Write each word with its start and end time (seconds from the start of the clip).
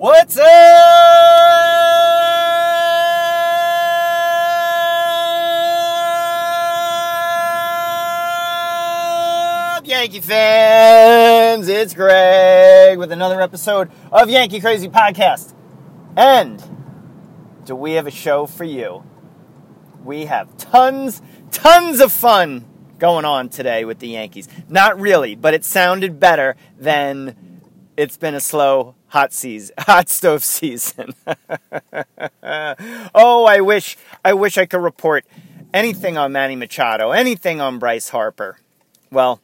What's 0.00 0.38
up, 0.38 0.46
Yankee 9.84 10.20
fans? 10.20 11.68
It's 11.68 11.92
Greg 11.92 12.96
with 12.96 13.12
another 13.12 13.42
episode 13.42 13.90
of 14.10 14.30
Yankee 14.30 14.60
Crazy 14.60 14.88
Podcast. 14.88 15.52
And 16.16 16.64
do 17.66 17.76
we 17.76 17.92
have 17.92 18.06
a 18.06 18.10
show 18.10 18.46
for 18.46 18.64
you? 18.64 19.04
We 20.02 20.24
have 20.24 20.56
tons, 20.56 21.20
tons 21.50 22.00
of 22.00 22.10
fun 22.10 22.64
going 22.98 23.26
on 23.26 23.50
today 23.50 23.84
with 23.84 23.98
the 23.98 24.08
Yankees. 24.08 24.48
Not 24.66 24.98
really, 24.98 25.34
but 25.34 25.52
it 25.52 25.62
sounded 25.62 26.18
better 26.18 26.56
than 26.78 27.60
it's 27.98 28.16
been 28.16 28.34
a 28.34 28.40
slow 28.40 28.94
hot 29.10 29.32
season, 29.32 29.74
hot 29.78 30.08
stove 30.08 30.42
season. 30.42 31.14
oh, 32.42 33.44
I 33.44 33.60
wish, 33.60 33.96
I 34.24 34.32
wish 34.32 34.56
I 34.56 34.66
could 34.66 34.80
report 34.80 35.24
anything 35.74 36.16
on 36.16 36.32
Manny 36.32 36.56
Machado, 36.56 37.10
anything 37.10 37.60
on 37.60 37.78
Bryce 37.78 38.08
Harper. 38.08 38.58
Well, 39.10 39.40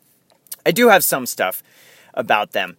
I 0.66 0.70
do 0.72 0.88
have 0.88 1.04
some 1.04 1.26
stuff 1.26 1.62
about 2.14 2.52
them. 2.52 2.76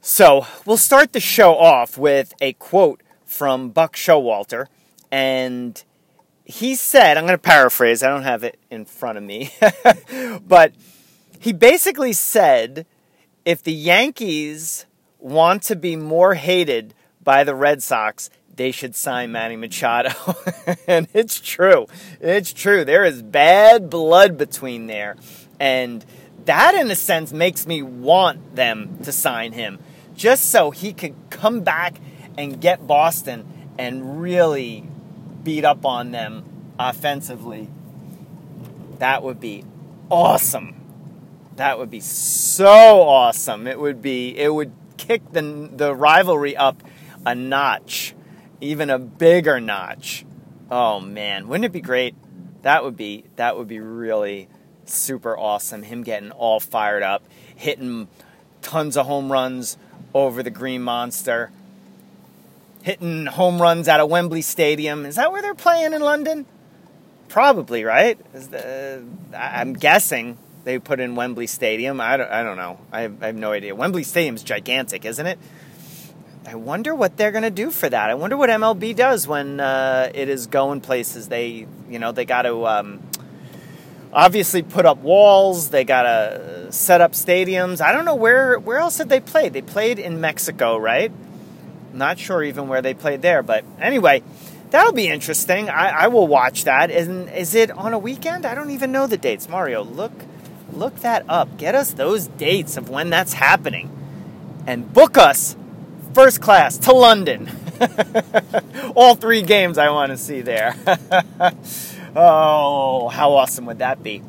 So 0.00 0.46
we'll 0.66 0.76
start 0.76 1.12
the 1.12 1.20
show 1.20 1.56
off 1.56 1.96
with 1.96 2.34
a 2.40 2.54
quote 2.54 3.02
from 3.24 3.70
Buck 3.70 3.96
Showalter, 3.96 4.66
and 5.10 5.82
he 6.44 6.74
said, 6.74 7.16
I'm 7.16 7.24
going 7.24 7.38
to 7.38 7.42
paraphrase, 7.42 8.02
I 8.02 8.08
don't 8.08 8.24
have 8.24 8.42
it 8.42 8.58
in 8.70 8.84
front 8.84 9.16
of 9.16 9.24
me, 9.24 9.52
but 10.46 10.72
he 11.38 11.52
basically 11.52 12.12
said 12.12 12.84
if 13.44 13.62
the 13.62 13.72
Yankees 13.72 14.86
want 15.22 15.62
to 15.64 15.76
be 15.76 15.96
more 15.96 16.34
hated 16.34 16.94
by 17.22 17.44
the 17.44 17.54
Red 17.54 17.82
Sox, 17.82 18.30
they 18.54 18.70
should 18.70 18.94
sign 18.94 19.32
Manny 19.32 19.56
Machado. 19.56 20.10
and 20.86 21.08
it's 21.14 21.40
true. 21.40 21.86
It's 22.20 22.52
true. 22.52 22.84
There 22.84 23.04
is 23.04 23.22
bad 23.22 23.88
blood 23.88 24.36
between 24.36 24.86
there. 24.86 25.16
And 25.58 26.04
that, 26.44 26.74
in 26.74 26.90
a 26.90 26.96
sense, 26.96 27.32
makes 27.32 27.66
me 27.66 27.82
want 27.82 28.56
them 28.56 28.98
to 29.04 29.12
sign 29.12 29.52
him 29.52 29.78
just 30.14 30.50
so 30.50 30.70
he 30.70 30.92
could 30.92 31.14
come 31.30 31.60
back 31.60 31.96
and 32.36 32.60
get 32.60 32.86
Boston 32.86 33.46
and 33.78 34.20
really 34.20 34.86
beat 35.42 35.64
up 35.64 35.84
on 35.84 36.10
them 36.10 36.44
offensively. 36.78 37.68
That 38.98 39.22
would 39.22 39.40
be 39.40 39.64
awesome. 40.10 40.74
That 41.56 41.78
would 41.78 41.90
be 41.90 42.00
so 42.00 43.02
awesome. 43.02 43.66
It 43.66 43.78
would 43.78 44.00
be 44.00 44.36
it 44.38 44.52
would 44.52 44.72
kick 45.06 45.32
the 45.32 45.70
the 45.74 45.94
rivalry 45.94 46.56
up 46.56 46.82
a 47.26 47.34
notch, 47.34 48.14
even 48.60 48.90
a 48.90 48.98
bigger 48.98 49.60
notch. 49.60 50.24
Oh 50.70 51.00
man, 51.00 51.48
wouldn't 51.48 51.64
it 51.64 51.72
be 51.72 51.80
great? 51.80 52.14
That 52.62 52.84
would 52.84 52.96
be 52.96 53.24
that 53.36 53.56
would 53.56 53.68
be 53.68 53.80
really 53.80 54.48
super 54.84 55.36
awesome. 55.36 55.82
Him 55.82 56.02
getting 56.02 56.30
all 56.30 56.60
fired 56.60 57.02
up, 57.02 57.22
hitting 57.54 58.08
tons 58.60 58.96
of 58.96 59.06
home 59.06 59.30
runs 59.30 59.76
over 60.14 60.42
the 60.42 60.50
Green 60.50 60.82
Monster, 60.82 61.50
hitting 62.82 63.26
home 63.26 63.60
runs 63.60 63.88
out 63.88 64.00
of 64.00 64.08
Wembley 64.08 64.42
Stadium. 64.42 65.04
Is 65.04 65.16
that 65.16 65.32
where 65.32 65.42
they're 65.42 65.54
playing 65.54 65.92
in 65.92 66.02
London? 66.02 66.46
Probably, 67.28 67.82
right? 67.82 68.18
The, 68.32 69.02
I'm 69.34 69.72
guessing 69.72 70.38
they 70.64 70.78
put 70.78 71.00
in 71.00 71.14
Wembley 71.16 71.46
Stadium. 71.46 72.00
I 72.00 72.16
don't, 72.16 72.30
I 72.30 72.42
don't 72.42 72.56
know. 72.56 72.78
I 72.92 73.02
have, 73.02 73.22
I 73.22 73.26
have 73.26 73.36
no 73.36 73.52
idea. 73.52 73.74
Wembley 73.74 74.04
Stadium's 74.04 74.42
gigantic, 74.42 75.04
isn't 75.04 75.26
it? 75.26 75.38
I 76.46 76.56
wonder 76.56 76.94
what 76.94 77.16
they're 77.16 77.30
going 77.30 77.44
to 77.44 77.50
do 77.50 77.70
for 77.70 77.88
that. 77.88 78.10
I 78.10 78.14
wonder 78.14 78.36
what 78.36 78.50
MLB 78.50 78.96
does 78.96 79.28
when 79.28 79.60
uh, 79.60 80.10
it 80.12 80.28
is 80.28 80.46
going 80.46 80.80
places. 80.80 81.28
They, 81.28 81.66
you 81.88 81.98
know, 81.98 82.12
they 82.12 82.24
got 82.24 82.42
to 82.42 82.66
um, 82.66 83.00
obviously 84.12 84.62
put 84.62 84.84
up 84.84 84.98
walls. 84.98 85.70
They 85.70 85.84
got 85.84 86.02
to 86.02 86.72
set 86.72 87.00
up 87.00 87.12
stadiums. 87.12 87.80
I 87.80 87.92
don't 87.92 88.04
know 88.04 88.16
where 88.16 88.58
where 88.58 88.78
else 88.78 88.98
did 88.98 89.08
they 89.08 89.20
play. 89.20 89.48
They 89.50 89.62
played 89.62 89.98
in 89.98 90.20
Mexico, 90.20 90.76
right? 90.78 91.12
Not 91.92 92.18
sure 92.18 92.42
even 92.42 92.68
where 92.68 92.82
they 92.82 92.94
played 92.94 93.22
there, 93.22 93.42
but 93.42 93.64
anyway, 93.80 94.22
that'll 94.70 94.92
be 94.92 95.08
interesting. 95.08 95.68
I, 95.68 95.88
I 95.90 96.08
will 96.08 96.26
watch 96.26 96.64
that. 96.64 96.90
And 96.90 97.28
is 97.30 97.54
it 97.54 97.70
on 97.70 97.92
a 97.92 97.98
weekend? 97.98 98.46
I 98.46 98.54
don't 98.54 98.70
even 98.70 98.90
know 98.90 99.06
the 99.06 99.18
dates. 99.18 99.48
Mario, 99.48 99.84
look 99.84 100.12
look 100.72 100.96
that 101.00 101.24
up. 101.28 101.56
Get 101.58 101.74
us 101.74 101.92
those 101.92 102.26
dates 102.26 102.76
of 102.76 102.88
when 102.88 103.10
that's 103.10 103.34
happening. 103.34 103.90
And 104.66 104.92
book 104.92 105.18
us 105.18 105.56
first 106.14 106.40
class 106.40 106.78
to 106.78 106.92
London. 106.92 107.50
All 108.94 109.14
three 109.14 109.42
games 109.42 109.78
I 109.78 109.90
want 109.90 110.10
to 110.10 110.16
see 110.18 110.40
there. 110.40 110.74
oh, 112.16 113.08
how 113.08 113.32
awesome 113.32 113.66
would 113.66 113.78
that 113.80 114.02
be? 114.02 114.22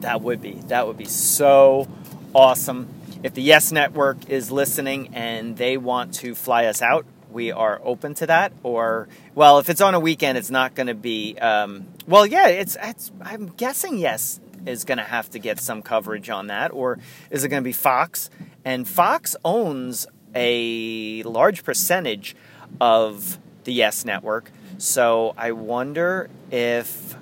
That 0.00 0.22
would 0.22 0.40
be. 0.40 0.54
That 0.68 0.86
would 0.86 0.96
be 0.96 1.06
so 1.06 1.88
awesome. 2.34 2.88
If 3.22 3.34
the 3.34 3.42
Yes 3.42 3.72
Network 3.72 4.28
is 4.28 4.50
listening 4.50 5.14
and 5.14 5.56
they 5.56 5.76
want 5.76 6.14
to 6.14 6.34
fly 6.34 6.66
us 6.66 6.82
out, 6.82 7.06
we 7.30 7.50
are 7.50 7.80
open 7.82 8.14
to 8.14 8.26
that. 8.26 8.52
Or, 8.62 9.08
well, 9.34 9.58
if 9.58 9.68
it's 9.68 9.80
on 9.80 9.94
a 9.94 10.00
weekend, 10.00 10.38
it's 10.38 10.50
not 10.50 10.74
going 10.74 10.86
to 10.86 10.94
be. 10.94 11.36
Um, 11.38 11.86
well, 12.06 12.26
yeah, 12.26 12.48
it's, 12.48 12.76
it's. 12.80 13.10
I'm 13.22 13.48
guessing 13.48 13.98
yes 13.98 14.40
is 14.66 14.84
going 14.84 14.98
to 14.98 15.04
have 15.04 15.30
to 15.30 15.38
get 15.38 15.60
some 15.60 15.82
coverage 15.82 16.30
on 16.30 16.48
that, 16.48 16.72
or 16.72 16.98
is 17.30 17.44
it 17.44 17.48
going 17.48 17.62
to 17.62 17.64
be 17.64 17.72
Fox? 17.72 18.30
And 18.64 18.86
Fox 18.86 19.36
owns 19.44 20.06
a 20.34 21.22
large 21.22 21.64
percentage 21.64 22.34
of 22.80 23.38
the 23.64 23.72
Yes 23.72 24.04
Network, 24.04 24.50
so 24.78 25.34
I 25.36 25.52
wonder 25.52 26.28
if. 26.50 27.16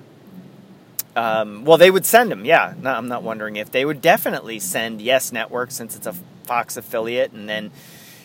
Um, 1.15 1.63
well, 1.63 1.77
they 1.77 1.91
would 1.91 2.07
send 2.07 2.31
them. 2.31 2.43
Yeah, 2.43 2.73
no, 2.81 2.91
I'm 2.91 3.07
not 3.07 3.21
wondering 3.21 3.55
if 3.57 3.69
they 3.69 3.85
would 3.85 4.01
definitely 4.01 4.57
send 4.57 4.99
Yes 4.99 5.31
Network 5.31 5.69
since 5.69 5.95
it's 5.95 6.07
a 6.07 6.13
Fox 6.45 6.75
affiliate, 6.75 7.31
and 7.33 7.47
then 7.47 7.69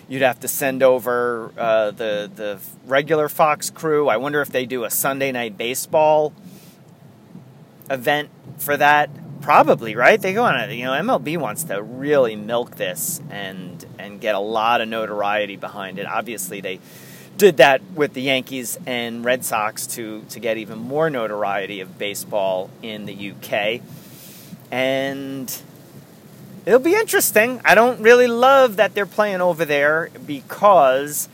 you'd 0.09 0.23
have 0.23 0.41
to 0.41 0.49
send 0.49 0.83
over 0.83 1.53
uh, 1.59 1.91
the 1.91 2.31
the 2.35 2.59
regular 2.87 3.29
Fox 3.29 3.71
crew. 3.71 4.09
I 4.09 4.17
wonder 4.17 4.41
if 4.41 4.49
they 4.49 4.65
do 4.65 4.85
a 4.85 4.91
Sunday 4.91 5.33
night 5.33 5.59
baseball 5.59 6.33
event 7.91 8.31
for 8.59 8.77
that? 8.77 9.11
Probably, 9.41 9.95
right? 9.95 10.21
They 10.21 10.35
go 10.35 10.45
on 10.45 10.59
a, 10.59 10.73
you 10.73 10.85
know, 10.85 10.93
MLB 10.93 11.39
wants 11.39 11.65
to 11.65 11.83
really 11.83 12.37
milk 12.37 12.77
this 12.77 13.21
and 13.31 13.85
and 13.99 14.21
get 14.21 14.35
a 14.35 14.41
lot 14.41 14.81
of 14.81 14.89
notoriety 14.89 15.57
behind 15.57 15.99
it. 15.99 16.07
Obviously, 16.07 16.61
they 16.61 16.81
did 17.37 17.59
that 17.59 17.81
with 17.95 18.15
the 18.15 18.23
Yankees 18.23 18.79
and 18.85 19.25
Red 19.25 19.45
Sox 19.45 19.87
to 19.89 20.25
to 20.31 20.41
get 20.41 20.59
even 20.59 20.79
more 20.79 21.09
notoriety 21.09 21.81
of 21.81 21.99
baseball 21.99 22.69
in 22.83 23.07
the 23.07 23.31
UK. 23.33 23.81
And 24.71 25.63
it'll 26.67 26.81
be 26.81 26.95
interesting. 26.95 27.61
I 27.65 27.75
don't 27.75 28.03
really 28.03 28.27
love 28.27 28.77
that 28.77 28.95
they're 28.95 29.07
playing 29.07 29.41
over 29.41 29.65
there 29.65 30.11
because 30.27 31.29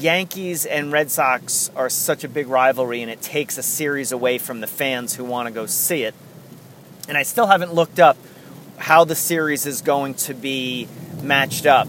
Yankees 0.00 0.64
and 0.64 0.90
Red 0.90 1.10
Sox 1.10 1.70
are 1.76 1.90
such 1.90 2.24
a 2.24 2.28
big 2.28 2.48
rivalry, 2.48 3.02
and 3.02 3.10
it 3.10 3.20
takes 3.20 3.58
a 3.58 3.62
series 3.62 4.12
away 4.12 4.38
from 4.38 4.60
the 4.60 4.66
fans 4.66 5.16
who 5.16 5.24
want 5.24 5.46
to 5.46 5.52
go 5.52 5.66
see 5.66 6.04
it. 6.04 6.14
And 7.08 7.18
I 7.18 7.22
still 7.22 7.46
haven't 7.46 7.74
looked 7.74 8.00
up 8.00 8.16
how 8.78 9.04
the 9.04 9.14
series 9.14 9.66
is 9.66 9.82
going 9.82 10.14
to 10.14 10.34
be 10.34 10.88
matched 11.22 11.66
up. 11.66 11.88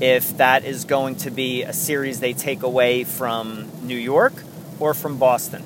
If 0.00 0.36
that 0.36 0.66
is 0.66 0.84
going 0.84 1.16
to 1.16 1.30
be 1.30 1.62
a 1.62 1.72
series 1.72 2.20
they 2.20 2.34
take 2.34 2.62
away 2.62 3.04
from 3.04 3.70
New 3.86 3.96
York 3.96 4.34
or 4.78 4.92
from 4.92 5.16
Boston. 5.16 5.64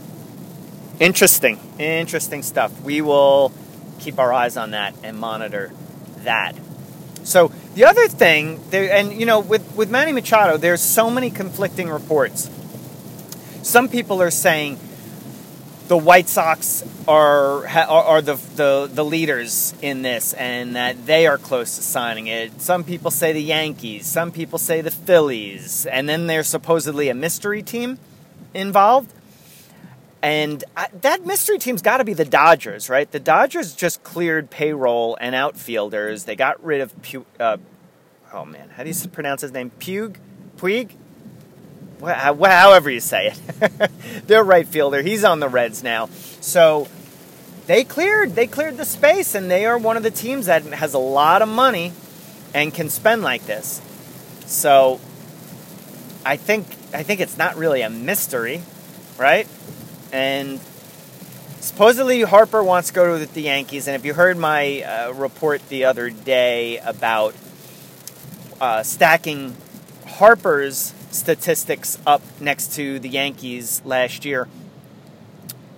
Interesting, 1.00 1.58
interesting 1.80 2.44
stuff. 2.44 2.80
We 2.82 3.00
will 3.00 3.52
keep 3.98 4.20
our 4.20 4.32
eyes 4.32 4.56
on 4.56 4.70
that 4.70 4.94
and 5.02 5.18
monitor 5.18 5.72
that. 6.18 6.52
So 7.24 7.50
the 7.74 7.84
other 7.84 8.08
thing, 8.08 8.60
and 8.72 9.12
you 9.12 9.26
know, 9.26 9.40
with 9.40 9.76
with 9.76 9.90
Manny 9.90 10.12
Machado, 10.12 10.56
there's 10.56 10.80
so 10.80 11.10
many 11.10 11.30
conflicting 11.30 11.88
reports. 11.88 12.50
Some 13.62 13.88
people 13.88 14.20
are 14.22 14.30
saying 14.30 14.78
the 15.86 15.96
White 15.96 16.28
Sox 16.28 16.84
are 17.06 17.66
are, 17.66 17.88
are 17.88 18.22
the, 18.22 18.34
the 18.56 18.90
the 18.92 19.04
leaders 19.04 19.74
in 19.82 20.02
this, 20.02 20.32
and 20.34 20.74
that 20.74 21.06
they 21.06 21.26
are 21.26 21.38
close 21.38 21.76
to 21.76 21.82
signing 21.82 22.26
it. 22.26 22.60
Some 22.60 22.82
people 22.82 23.10
say 23.10 23.32
the 23.32 23.42
Yankees. 23.42 24.06
Some 24.06 24.32
people 24.32 24.58
say 24.58 24.80
the 24.80 24.90
Phillies, 24.90 25.86
and 25.86 26.08
then 26.08 26.26
there's 26.26 26.48
supposedly 26.48 27.08
a 27.08 27.14
mystery 27.14 27.62
team 27.62 27.98
involved. 28.52 29.12
And 30.22 30.62
I, 30.76 30.88
that 31.00 31.24
mystery 31.24 31.58
team's 31.58 31.82
got 31.82 31.96
to 31.98 32.04
be 32.04 32.12
the 32.12 32.24
Dodgers, 32.24 32.90
right? 32.90 33.10
The 33.10 33.20
Dodgers 33.20 33.74
just 33.74 34.02
cleared 34.02 34.50
payroll 34.50 35.16
and 35.20 35.34
outfielders. 35.34 36.24
They 36.24 36.36
got 36.36 36.62
rid 36.62 36.82
of 36.82 37.02
Pu- 37.02 37.26
uh, 37.38 37.56
oh 38.32 38.44
man, 38.44 38.68
how 38.70 38.84
do 38.84 38.90
you 38.90 39.08
pronounce 39.08 39.40
his 39.40 39.52
name? 39.52 39.70
Puig, 39.78 40.16
Puig, 40.58 40.90
however 42.02 42.90
you 42.90 43.00
say 43.00 43.28
it. 43.28 43.90
Their 44.26 44.44
right 44.44 44.66
fielder, 44.66 45.00
he's 45.02 45.24
on 45.24 45.40
the 45.40 45.48
Reds 45.48 45.82
now. 45.82 46.08
So 46.40 46.88
they 47.66 47.84
cleared, 47.84 48.34
they 48.34 48.46
cleared 48.46 48.76
the 48.76 48.84
space, 48.84 49.34
and 49.34 49.50
they 49.50 49.64
are 49.64 49.78
one 49.78 49.96
of 49.96 50.02
the 50.02 50.10
teams 50.10 50.46
that 50.46 50.64
has 50.64 50.92
a 50.92 50.98
lot 50.98 51.40
of 51.40 51.48
money 51.48 51.92
and 52.52 52.74
can 52.74 52.90
spend 52.90 53.22
like 53.22 53.46
this. 53.46 53.80
So 54.46 55.00
I 56.26 56.36
think 56.36 56.66
I 56.92 57.02
think 57.04 57.20
it's 57.20 57.38
not 57.38 57.56
really 57.56 57.82
a 57.82 57.90
mystery, 57.90 58.62
right? 59.16 59.46
And 60.12 60.60
supposedly 61.60 62.22
Harper 62.22 62.62
wants 62.62 62.88
to 62.88 62.94
go 62.94 63.18
to 63.18 63.26
the 63.26 63.42
Yankees. 63.42 63.86
And 63.86 63.96
if 63.96 64.04
you 64.04 64.14
heard 64.14 64.36
my 64.36 64.82
uh, 64.82 65.12
report 65.12 65.68
the 65.68 65.84
other 65.84 66.10
day 66.10 66.78
about 66.78 67.34
uh, 68.60 68.82
stacking 68.82 69.56
Harper's 70.06 70.94
statistics 71.10 71.98
up 72.06 72.22
next 72.40 72.74
to 72.74 72.98
the 72.98 73.08
Yankees 73.08 73.82
last 73.84 74.24
year, 74.24 74.48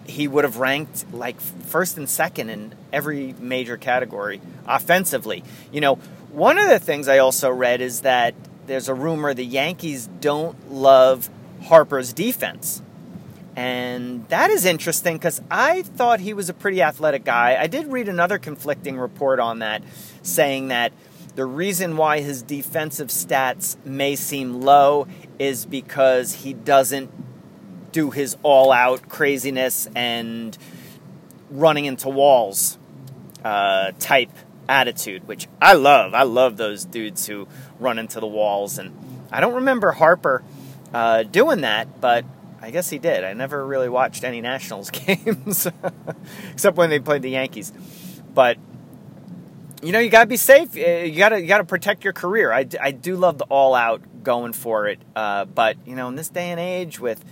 he 0.07 0.29
would 0.29 0.45
have 0.45 0.57
ranked 0.57 1.13
like 1.13 1.41
first 1.41 1.97
and 1.97 2.09
second 2.09 2.51
in 2.51 2.75
every 2.93 3.35
major 3.39 3.77
category 3.77 4.41
offensively. 4.67 5.43
You 5.73 5.81
know, 5.81 5.95
one 6.31 6.59
of 6.59 6.69
the 6.69 6.79
things 6.79 7.09
I 7.09 7.19
also 7.19 7.51
read 7.51 7.81
is 7.81 8.03
that 8.03 8.35
there's 8.67 8.89
a 8.89 8.95
rumor 8.95 9.35
the 9.35 9.45
Yankees 9.45 10.09
don't 10.21 10.71
love 10.71 11.31
Harper's 11.65 12.13
defense. 12.13 12.83
And 13.55 14.27
that 14.29 14.51
is 14.51 14.65
interesting 14.65 15.17
because 15.17 15.43
I 15.51 15.83
thought 15.83 16.21
he 16.21 16.33
was 16.33 16.49
a 16.49 16.55
pretty 16.55 16.81
athletic 16.81 17.25
guy. 17.25 17.57
I 17.61 17.67
did 17.67 17.93
read 17.93 18.09
another 18.09 18.39
conflicting 18.39 18.99
report 18.99 19.41
on 19.41 19.59
that 19.59 19.83
saying 20.23 20.69
that 20.69 20.93
the 21.35 21.45
reason 21.45 21.97
why 21.97 22.21
his 22.21 22.43
defensive 22.43 23.09
stats 23.09 23.77
may 23.85 24.17
seem 24.17 24.63
low 24.63 25.07
is 25.39 25.67
because 25.67 26.33
he 26.35 26.53
doesn't 26.53 27.11
do 27.93 28.11
his 28.11 28.37
all 28.43 28.73
out 28.73 29.09
craziness 29.09 29.89
and 29.95 30.57
running 31.51 31.85
into 31.85 32.09
walls 32.09 32.79
uh, 33.45 33.93
type 33.99 34.31
attitude, 34.69 35.27
which 35.29 35.49
I 35.61 35.75
love. 35.75 36.15
I 36.15 36.23
love 36.23 36.57
those 36.57 36.85
dudes 36.85 37.27
who 37.27 37.49
run 37.79 37.99
into 37.99 38.21
the 38.21 38.27
walls. 38.27 38.79
And 38.79 38.97
I 39.31 39.41
don't 39.41 39.55
remember 39.55 39.93
Harper 39.93 40.43
uh, 40.95 41.25
doing 41.25 41.63
that, 41.63 42.01
but 42.01 42.25
I 42.63 42.71
guess 42.71 42.89
he 42.89 42.99
did. 42.99 43.25
I 43.25 43.33
never 43.33 43.67
really 43.67 43.89
watched 43.89 44.23
any 44.23 44.41
Nationals 44.41 44.91
games 44.93 45.67
except 46.53 46.77
when 46.77 46.91
they 46.91 47.01
played 47.01 47.23
the 47.23 47.31
Yankees. 47.31 47.73
But 48.33 48.57
you 49.83 49.91
know, 49.91 49.99
you 49.99 50.11
gotta 50.11 50.29
be 50.29 50.37
safe. 50.37 50.77
Uh, 50.77 51.05
you 51.05 51.19
gotta 51.19 51.41
you 51.41 51.49
gotta 51.49 51.65
protect 51.65 52.05
your 52.05 52.13
career. 52.13 52.53
I, 52.53 52.67
I 52.81 52.93
do 52.93 53.17
love 53.17 53.39
the 53.39 53.45
all 53.47 53.75
out 53.75 54.01
going 54.23 54.53
for 54.53 54.87
it, 54.87 55.01
uh, 55.17 55.45
but 55.45 55.77
you 55.85 55.97
know, 55.97 56.07
in 56.07 56.15
this 56.15 56.29
day 56.29 56.51
and 56.51 56.61
age 56.61 57.01
with 57.01 57.25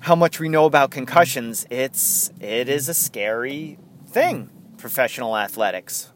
how 0.00 0.14
much 0.14 0.38
we 0.38 0.50
know 0.50 0.66
about 0.66 0.90
concussions, 0.90 1.66
it's 1.70 2.30
it 2.38 2.68
is 2.68 2.88
a 2.88 2.94
scary 2.94 3.78
thing. 4.06 4.50
Professional 4.76 5.36
athletics. 5.38 6.12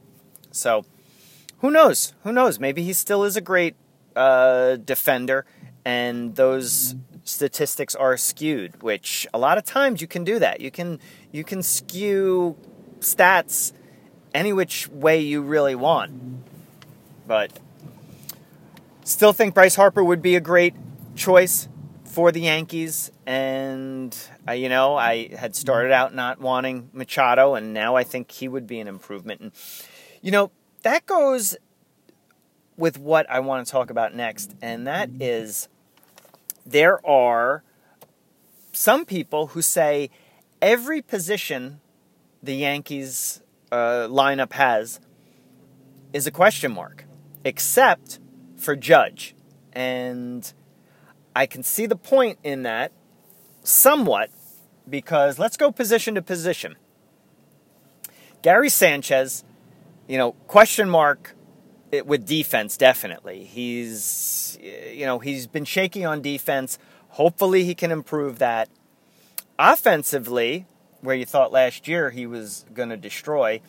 So, 0.50 0.85
who 1.58 1.70
knows? 1.70 2.12
Who 2.25 2.32
knows? 2.32 2.61
Maybe 2.61 2.82
he 2.82 2.93
still 2.93 3.25
is 3.25 3.37
a 3.37 3.40
great 3.40 3.75
uh, 4.14 4.76
defender, 4.76 5.47
and 5.85 6.37
those 6.37 6.94
statistics 7.25 7.94
are 7.94 8.17
skewed. 8.17 8.82
Which 8.82 9.26
a 9.35 9.38
lot 9.38 9.59
of 9.59 9.65
times 9.65 10.00
you 10.00 10.06
can 10.06 10.25
do 10.25 10.38
that. 10.38 10.61
You 10.61 10.71
can 10.71 11.00
you 11.32 11.44
can 11.44 11.62
skew 11.62 12.56
stats 13.00 13.73
any 14.35 14.53
which 14.53 14.88
way 14.88 15.21
you 15.21 15.43
really 15.43 15.75
want. 15.75 16.12
But 17.26 17.53
still 19.05 19.32
think 19.32 19.55
Bryce 19.55 19.76
Harper 19.76 20.03
would 20.03 20.23
be 20.23 20.37
a 20.37 20.41
great 20.41 20.75
choice 21.15 21.69
for 22.05 22.31
the 22.31 22.41
Yankees. 22.41 23.11
And, 23.26 24.17
uh, 24.47 24.53
you 24.53 24.69
know, 24.69 24.97
I 24.97 25.35
had 25.35 25.56
started 25.56 25.93
out 25.93 26.15
not 26.15 26.41
wanting 26.41 26.91
Machado, 26.93 27.55
and 27.55 27.73
now 27.73 27.97
I 27.97 28.05
think 28.05 28.31
he 28.31 28.49
would 28.49 28.67
be 28.67 28.81
an 28.81 28.88
improvement. 28.88 29.41
And, 29.41 29.53
you 30.21 30.31
know, 30.31 30.50
that 30.82 31.06
goes 31.06 31.56
with 32.76 32.99
what 32.99 33.29
I 33.31 33.41
want 33.41 33.67
to 33.67 33.71
talk 33.71 33.91
about 33.91 34.15
next, 34.15 34.55
and 34.61 34.87
that 34.87 35.09
is 35.21 35.69
there 36.64 37.05
are 37.06 37.62
some 38.72 39.05
people 39.05 39.49
who 39.49 39.62
say 39.62 40.11
every 40.61 41.02
position 41.02 41.81
the 42.43 42.55
Yankees 42.55 43.43
uh, 43.70 44.08
lineup 44.08 44.52
has 44.52 45.00
is 46.12 46.26
a 46.26 46.31
question 46.31 46.72
mark, 46.72 47.05
except 47.44 48.19
for 48.56 48.76
Judge. 48.76 49.34
And 49.72 50.52
I 51.34 51.46
can 51.46 51.62
see 51.62 51.87
the 51.87 51.96
point 51.96 52.38
in 52.43 52.62
that 52.62 52.93
somewhat 53.62 54.31
because 54.88 55.38
let's 55.38 55.56
go 55.56 55.72
position 55.72 56.14
to 56.14 56.22
position. 56.22 56.76
Gary 58.43 58.69
Sanchez, 58.69 59.43
you 60.06 60.19
know, 60.19 60.32
question 60.46 60.88
mark 60.88 61.34
with 62.02 62.26
defense 62.26 62.76
definitely. 62.76 63.44
He's 63.44 64.58
you 64.62 65.06
know, 65.06 65.19
he's 65.19 65.46
been 65.46 65.64
shaky 65.64 66.05
on 66.05 66.23
defense. 66.23 66.79
Hopefully 67.11 67.64
he 67.64 67.75
can 67.75 67.91
improve 67.91 68.38
that. 68.38 68.69
Offensively, 69.58 70.67
where 71.00 71.14
you 71.14 71.25
thought 71.25 71.52
last 71.52 71.87
year 71.87 72.11
he 72.11 72.26
was 72.26 72.64
going 72.75 72.88
to 72.88 72.96
destroy, 72.96 73.61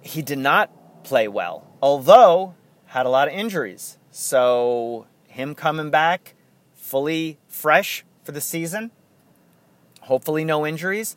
he 0.00 0.22
did 0.22 0.38
not 0.38 1.04
play 1.04 1.28
well. 1.28 1.66
Although 1.82 2.54
had 2.86 3.06
a 3.06 3.10
lot 3.10 3.28
of 3.28 3.34
injuries. 3.34 3.98
So 4.10 5.06
him 5.26 5.54
coming 5.54 5.90
back 5.90 6.34
fully 6.74 7.38
fresh 7.48 8.04
for 8.22 8.32
the 8.32 8.40
season, 8.40 8.90
hopefully 10.02 10.44
no 10.44 10.66
injuries. 10.66 11.16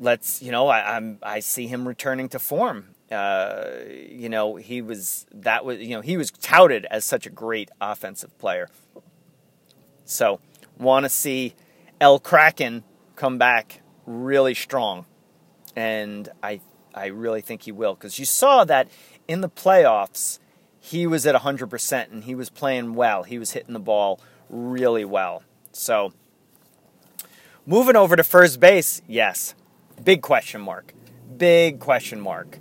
Let's 0.00 0.42
you 0.42 0.50
know 0.50 0.66
I, 0.66 0.96
I'm 0.96 1.18
I 1.22 1.40
see 1.40 1.68
him 1.68 1.86
returning 1.86 2.28
to 2.30 2.38
form. 2.38 2.93
Uh, 3.14 3.84
you 4.10 4.28
know 4.28 4.56
he 4.56 4.82
was 4.82 5.26
that 5.32 5.64
was 5.64 5.78
you 5.78 5.90
know 5.90 6.00
he 6.00 6.16
was 6.16 6.30
touted 6.30 6.86
as 6.90 7.04
such 7.04 7.26
a 7.26 7.30
great 7.30 7.70
offensive 7.80 8.36
player. 8.38 8.68
So 10.04 10.40
want 10.78 11.04
to 11.04 11.08
see 11.08 11.54
El 12.00 12.18
Kraken 12.18 12.82
come 13.16 13.38
back 13.38 13.80
really 14.06 14.54
strong, 14.54 15.06
and 15.76 16.28
I 16.42 16.60
I 16.94 17.06
really 17.06 17.40
think 17.40 17.62
he 17.62 17.72
will 17.72 17.94
because 17.94 18.18
you 18.18 18.24
saw 18.24 18.64
that 18.64 18.88
in 19.28 19.40
the 19.40 19.48
playoffs 19.48 20.38
he 20.84 21.06
was 21.06 21.24
at 21.26 21.34
100% 21.34 22.12
and 22.12 22.24
he 22.24 22.34
was 22.34 22.50
playing 22.50 22.94
well. 22.94 23.22
He 23.22 23.38
was 23.38 23.52
hitting 23.52 23.72
the 23.72 23.80
ball 23.80 24.20
really 24.50 25.06
well. 25.06 25.42
So 25.72 26.12
moving 27.64 27.96
over 27.96 28.16
to 28.16 28.22
first 28.22 28.60
base, 28.60 29.00
yes, 29.08 29.54
big 30.04 30.20
question 30.20 30.60
mark. 30.60 30.92
Big 31.38 31.80
question 31.80 32.20
mark. 32.20 32.58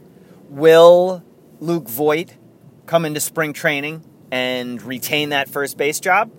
Will 0.54 1.24
Luke 1.60 1.90
Voit 1.90 2.38
come 2.86 3.06
into 3.06 3.20
spring 3.20 3.54
training 3.54 4.04
and 4.32 4.80
retain 4.84 5.30
that 5.30 5.50
first 5.50 5.78
base 5.78 6.00
job? 6.00 6.30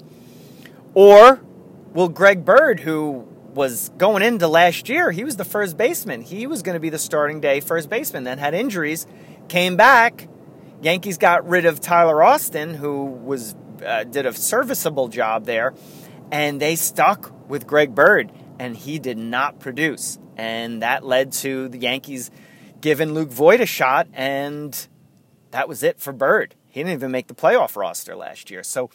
Or 0.95 1.41
will 1.93 2.09
Greg 2.09 2.45
Bird, 2.45 2.79
who 2.79 3.27
was 3.55 3.89
going 3.99 4.23
into 4.23 4.47
last 4.47 4.89
year, 4.89 5.11
he 5.11 5.25
was 5.25 5.37
the 5.37 5.45
first 5.45 5.77
baseman. 5.77 6.23
He 6.23 6.47
was 6.47 6.63
going 6.63 6.75
to 6.75 6.81
be 6.81 6.91
the 6.91 6.99
starting 6.99 7.41
day 7.41 7.59
first 7.59 7.91
baseman, 7.91 8.23
then 8.23 8.39
had 8.39 8.55
injuries, 8.55 9.05
came 9.49 9.77
back. 9.77 10.29
Yankees 10.81 11.19
got 11.19 11.49
rid 11.49 11.67
of 11.67 11.81
Tyler 11.81 12.23
Austin, 12.23 12.75
who 12.75 13.07
was 13.07 13.57
uh, 13.85 14.05
did 14.05 14.27
a 14.27 14.33
serviceable 14.33 15.09
job 15.09 15.45
there, 15.45 15.75
and 16.31 16.61
they 16.61 16.77
stuck 16.77 17.33
with 17.49 17.67
Greg 17.67 17.97
Bird, 17.97 18.31
and 18.61 18.77
he 18.77 19.01
did 19.01 19.19
not 19.19 19.59
produce, 19.59 20.21
and 20.37 20.83
that 20.83 21.05
led 21.05 21.33
to 21.33 21.69
the 21.69 21.79
Yankees 21.79 22.31
giving 22.85 23.15
Luke 23.15 23.31
Voit 23.31 23.63
a 23.63 23.67
shot, 23.67 24.09
and 24.13 24.87
that 25.53 25.67
was 25.67 25.83
it 25.83 25.99
for 25.99 26.13
Bird. 26.13 26.55
He 26.69 26.81
didn't 26.81 26.93
even 26.93 27.11
make 27.11 27.29
the 27.29 27.35
playoff 27.35 27.77
roster 27.77 28.15
last 28.15 28.51
year, 28.51 28.63
so. 28.63 28.91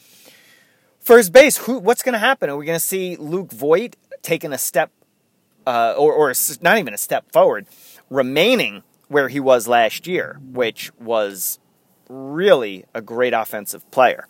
First 1.00 1.34
base, 1.34 1.58
who, 1.58 1.80
what's 1.80 2.04
going 2.04 2.14
to 2.14 2.20
happen? 2.20 2.52
Are 2.52 2.58
we 2.58 2.68
going 2.68 2.76
to 2.76 2.86
see 2.86 3.16
Luke 3.16 3.52
Voit 3.52 3.96
taking 4.22 4.54
a 4.54 4.60
step, 4.60 4.92
uh, 5.66 5.96
or, 5.98 6.14
or 6.14 6.32
not 6.62 6.78
even 6.78 6.94
a 6.94 6.98
step 6.98 7.32
forward, 7.32 7.66
remaining 8.12 8.84
where 9.08 9.28
he 9.28 9.40
was 9.40 9.68
last 9.68 10.06
year, 10.06 10.40
which 10.44 10.92
was 11.00 11.58
really 12.08 12.86
a 12.94 13.02
great 13.02 13.34
offensive 13.34 13.90
player. 13.90 14.28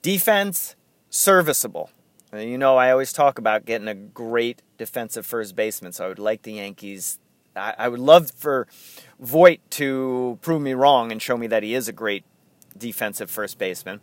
Defense, 0.00 0.76
serviceable. 1.10 1.90
You 2.32 2.56
know, 2.56 2.76
I 2.76 2.90
always 2.90 3.12
talk 3.12 3.38
about 3.38 3.66
getting 3.66 3.88
a 3.88 3.94
great 3.94 4.62
defensive 4.78 5.26
first 5.26 5.54
baseman, 5.56 5.92
so 5.92 6.06
I 6.06 6.08
would 6.08 6.18
like 6.18 6.42
the 6.42 6.52
Yankees. 6.52 7.18
I, 7.58 7.74
I 7.76 7.88
would 7.88 8.00
love 8.00 8.30
for 8.30 8.66
Voit 9.20 9.58
to 9.70 10.38
prove 10.42 10.62
me 10.62 10.74
wrong 10.74 11.10
and 11.10 11.20
show 11.20 11.36
me 11.36 11.48
that 11.48 11.62
he 11.62 11.74
is 11.74 11.88
a 11.88 11.92
great 11.92 12.24
defensive 12.76 13.30
first 13.30 13.58
baseman. 13.58 14.00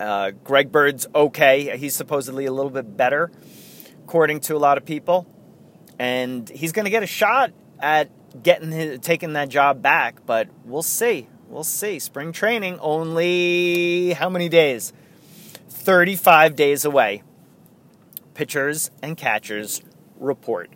Uh, 0.00 0.32
Greg 0.42 0.72
Bird's 0.72 1.06
okay. 1.14 1.76
He's 1.78 1.94
supposedly 1.94 2.46
a 2.46 2.52
little 2.52 2.72
bit 2.72 2.96
better, 2.96 3.30
according 4.02 4.40
to 4.40 4.56
a 4.56 4.58
lot 4.58 4.76
of 4.76 4.84
people, 4.84 5.26
and 5.98 6.48
he's 6.48 6.72
going 6.72 6.86
to 6.86 6.90
get 6.90 7.04
a 7.04 7.06
shot 7.06 7.52
at 7.78 8.10
getting 8.42 8.72
his, 8.72 8.98
taking 8.98 9.34
that 9.34 9.48
job 9.48 9.80
back. 9.80 10.26
But 10.26 10.48
we'll 10.64 10.82
see. 10.82 11.28
We'll 11.48 11.62
see. 11.62 12.00
Spring 12.00 12.32
training 12.32 12.80
only 12.80 14.14
how 14.14 14.28
many 14.28 14.48
days? 14.48 14.92
Thirty-five 15.68 16.56
days 16.56 16.84
away. 16.84 17.22
Pitchers 18.34 18.90
and 19.00 19.16
catchers 19.16 19.80
report. 20.18 20.70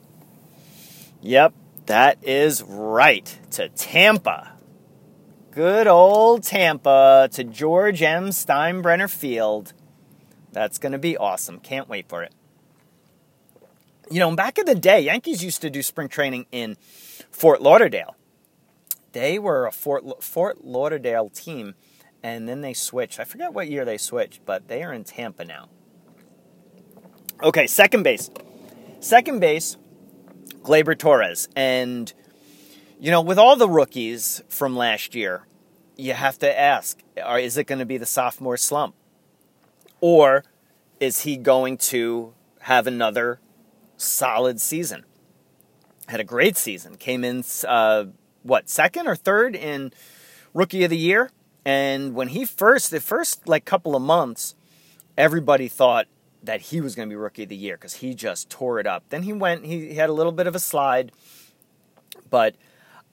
Yep, 1.21 1.55
that 1.87 2.19
is 2.23 2.63
right. 2.63 3.39
To 3.53 3.69
Tampa. 3.71 4.53
good 5.51 5.89
old 5.89 6.45
Tampa 6.45 7.29
to 7.33 7.43
George 7.43 8.01
M. 8.03 8.29
Steinbrenner 8.29 9.11
Field. 9.11 9.73
That's 10.53 10.79
going 10.79 10.93
to 10.93 10.99
be 10.99 11.17
awesome. 11.17 11.59
Can't 11.59 11.89
wait 11.89 12.09
for 12.09 12.23
it. 12.23 12.33
You 14.11 14.21
know, 14.21 14.35
back 14.37 14.59
in 14.59 14.67
the 14.67 14.75
day, 14.77 15.01
Yankees 15.01 15.43
used 15.43 15.61
to 15.63 15.71
do 15.71 15.83
spring 15.83 16.09
training 16.09 16.47
in 16.53 16.77
Fort 17.31 17.61
Lauderdale. 17.61 18.17
They 19.13 19.39
were 19.39 19.67
a 19.67 19.73
Fort, 19.73 20.23
Fort 20.23 20.65
Lauderdale 20.65 21.29
team, 21.29 21.75
and 22.23 22.49
then 22.49 22.61
they 22.61 22.73
switched. 22.73 23.19
I 23.19 23.25
forget 23.25 23.53
what 23.53 23.69
year 23.69 23.85
they 23.85 23.99
switched, 23.99 24.45
but 24.47 24.69
they 24.69 24.83
are 24.85 24.93
in 24.93 25.05
Tampa 25.05 25.45
now. 25.45 25.69
Okay, 27.43 27.67
second 27.67 28.05
base. 28.05 28.31
Second 29.01 29.41
base, 29.41 29.77
Gleyber 30.69 30.97
Torres. 30.99 31.49
And, 31.57 32.13
you 33.01 33.11
know, 33.11 33.23
with 33.23 33.39
all 33.39 33.57
the 33.57 33.69
rookies 33.69 34.43
from 34.49 34.77
last 34.77 35.15
year, 35.15 35.47
you 35.97 36.13
have 36.13 36.39
to 36.41 36.61
ask 36.61 37.03
is 37.17 37.57
it 37.57 37.65
going 37.65 37.79
to 37.79 37.87
be 37.87 37.97
the 37.97 38.07
sophomore 38.07 38.59
slump? 38.59 38.95
Or 40.01 40.45
is 41.01 41.23
he 41.23 41.37
going 41.37 41.79
to 41.79 42.35
have 42.61 42.87
another 42.87 43.41
solid 43.97 44.61
season? 44.61 45.05
Had 46.07 46.21
a 46.21 46.25
great 46.25 46.57
season. 46.57 46.97
Came 46.97 47.25
in, 47.25 47.43
uh, 47.67 48.07
what, 48.43 48.69
second 48.69 49.09
or 49.09 49.17
third 49.17 49.57
in 49.57 49.93
Rookie 50.55 50.85
of 50.85 50.91
the 50.91 50.99
Year? 50.99 51.31
And 51.65 52.15
when 52.15 52.29
he 52.29 52.45
first, 52.45 52.91
the 52.91 53.01
first 53.01 53.49
like 53.49 53.65
couple 53.65 53.97
of 53.97 54.03
months, 54.03 54.55
everybody 55.17 55.69
thought 55.69 56.07
that 56.43 56.61
he 56.61 56.81
was 56.81 56.95
going 56.95 57.09
to 57.09 57.13
be 57.13 57.17
Rookie 57.17 57.45
of 57.45 57.49
the 57.49 57.57
Year 57.57 57.77
because 57.77 57.95
he 57.95 58.15
just 58.15 58.49
tore 58.49 58.79
it 58.79 58.87
up. 58.87 59.05
Then 59.09 59.23
he 59.23 59.33
went, 59.33 59.65
he, 59.65 59.89
he 59.89 59.95
had 59.95 60.11
a 60.11 60.13
little 60.13 60.33
bit 60.33 60.47
of 60.47 60.55
a 60.55 60.61
slide, 60.61 61.13
but 62.31 62.57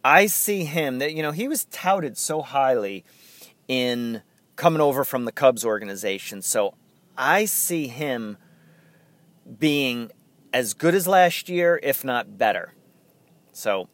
I 0.04 0.28
see 0.28 0.66
him 0.66 1.00
that, 1.00 1.14
you 1.14 1.24
know, 1.24 1.32
he 1.32 1.48
was 1.48 1.66
touted 1.66 2.18
so 2.18 2.42
highly 2.42 3.04
in 3.68 4.22
coming 4.56 4.82
over 4.82 5.04
from 5.04 5.26
the 5.26 5.32
Cubs 5.32 5.66
organization. 5.66 6.42
So 6.42 6.76
I 7.18 7.46
see 7.46 7.88
him 7.88 8.38
being 9.60 10.12
as 10.54 10.74
good 10.74 10.96
as 10.96 11.08
last 11.08 11.50
year, 11.50 11.80
if 11.82 12.04
not 12.04 12.38
better. 12.38 12.74
So 13.52 13.90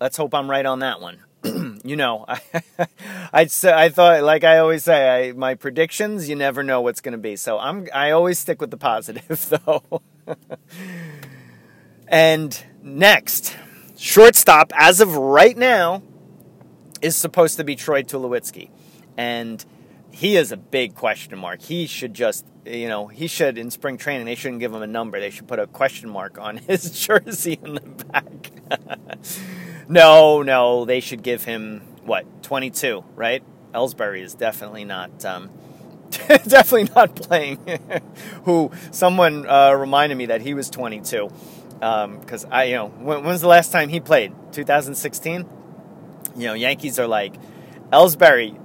let's 0.00 0.16
hope 0.16 0.34
I'm 0.34 0.50
right 0.50 0.66
on 0.66 0.80
that 0.80 1.00
one. 1.00 1.20
You 1.84 1.96
know, 1.96 2.24
I, 2.28 2.40
I'd 3.32 3.50
say, 3.50 3.72
I 3.72 3.88
thought, 3.88 4.22
like 4.22 4.44
I 4.44 4.58
always 4.58 4.84
say, 4.84 5.28
I, 5.28 5.32
my 5.32 5.54
predictions, 5.54 6.28
you 6.28 6.36
never 6.36 6.62
know 6.62 6.80
what's 6.80 7.00
going 7.00 7.12
to 7.12 7.18
be. 7.18 7.36
So 7.36 7.58
I'm, 7.58 7.88
I 7.94 8.10
always 8.10 8.38
stick 8.38 8.60
with 8.60 8.70
the 8.70 8.76
positive, 8.76 9.54
though. 9.66 10.02
and 12.06 12.62
next, 12.82 13.56
shortstop, 13.96 14.72
as 14.76 15.00
of 15.00 15.16
right 15.16 15.56
now, 15.56 16.02
is 17.00 17.16
supposed 17.16 17.56
to 17.56 17.64
be 17.64 17.76
Troy 17.76 18.02
Tulowitzki. 18.02 18.70
And 19.16 19.64
he 20.10 20.36
is 20.36 20.52
a 20.52 20.56
big 20.56 20.94
question 20.94 21.38
mark. 21.38 21.62
He 21.62 21.86
should 21.86 22.14
just, 22.14 22.44
you 22.64 22.88
know, 22.88 23.06
he 23.06 23.26
should 23.26 23.58
in 23.58 23.70
spring 23.70 23.96
training. 23.98 24.26
They 24.26 24.34
shouldn't 24.34 24.60
give 24.60 24.74
him 24.74 24.82
a 24.82 24.86
number. 24.86 25.20
They 25.20 25.30
should 25.30 25.46
put 25.48 25.58
a 25.58 25.66
question 25.66 26.10
mark 26.10 26.38
on 26.38 26.56
his 26.68 26.90
jersey 26.90 27.58
in 27.62 27.74
the 27.74 27.80
back. 27.80 28.50
No, 29.88 30.42
no, 30.42 30.84
they 30.84 31.00
should 31.00 31.22
give 31.22 31.44
him 31.44 31.82
what 32.04 32.42
twenty 32.42 32.70
two, 32.70 33.04
right? 33.14 33.42
Ellsbury 33.72 34.22
is 34.22 34.34
definitely 34.34 34.84
not. 34.84 35.24
Um, 35.24 35.50
definitely 36.10 36.88
not 36.96 37.14
playing. 37.14 37.58
Who 38.44 38.70
someone 38.90 39.46
uh, 39.46 39.72
reminded 39.72 40.16
me 40.16 40.26
that 40.26 40.40
he 40.40 40.54
was 40.54 40.70
22 40.70 41.28
because 41.78 42.44
um, 42.44 42.50
I, 42.50 42.64
you 42.64 42.74
know, 42.76 42.88
when, 42.88 43.22
was 43.24 43.40
the 43.40 43.46
last 43.46 43.72
time 43.72 43.88
he 43.88 44.00
played? 44.00 44.32
2016. 44.52 45.46
You 46.36 46.46
know, 46.46 46.54
Yankees 46.54 46.98
are 46.98 47.06
like 47.06 47.34
Ellsbury 47.92 48.58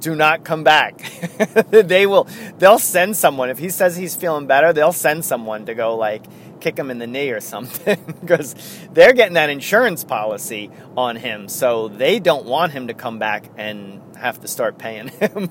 do 0.00 0.14
not 0.14 0.44
come 0.44 0.64
back. 0.64 0.98
they 1.70 2.06
will 2.06 2.26
they'll 2.58 2.78
send 2.78 3.16
someone 3.16 3.50
if 3.50 3.58
he 3.58 3.70
says 3.70 3.96
he's 3.96 4.16
feeling 4.16 4.46
better, 4.46 4.72
they'll 4.72 4.92
send 4.92 5.24
someone 5.24 5.66
to 5.66 5.74
go 5.74 5.96
like 5.96 6.24
kick 6.60 6.78
him 6.78 6.90
in 6.90 6.98
the 6.98 7.06
knee 7.06 7.30
or 7.30 7.40
something 7.40 7.98
because 8.20 8.54
they're 8.92 9.12
getting 9.12 9.34
that 9.34 9.50
insurance 9.50 10.04
policy 10.04 10.70
on 10.96 11.16
him. 11.16 11.48
So 11.48 11.88
they 11.88 12.18
don't 12.18 12.46
want 12.46 12.72
him 12.72 12.88
to 12.88 12.94
come 12.94 13.18
back 13.18 13.44
and 13.56 14.00
have 14.16 14.40
to 14.40 14.48
start 14.48 14.78
paying 14.78 15.08
him. 15.20 15.50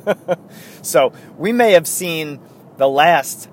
so 0.81 1.13
we 1.37 1.51
may 1.51 1.73
have 1.73 1.87
seen 1.87 2.39
the 2.77 2.87
last 2.87 3.49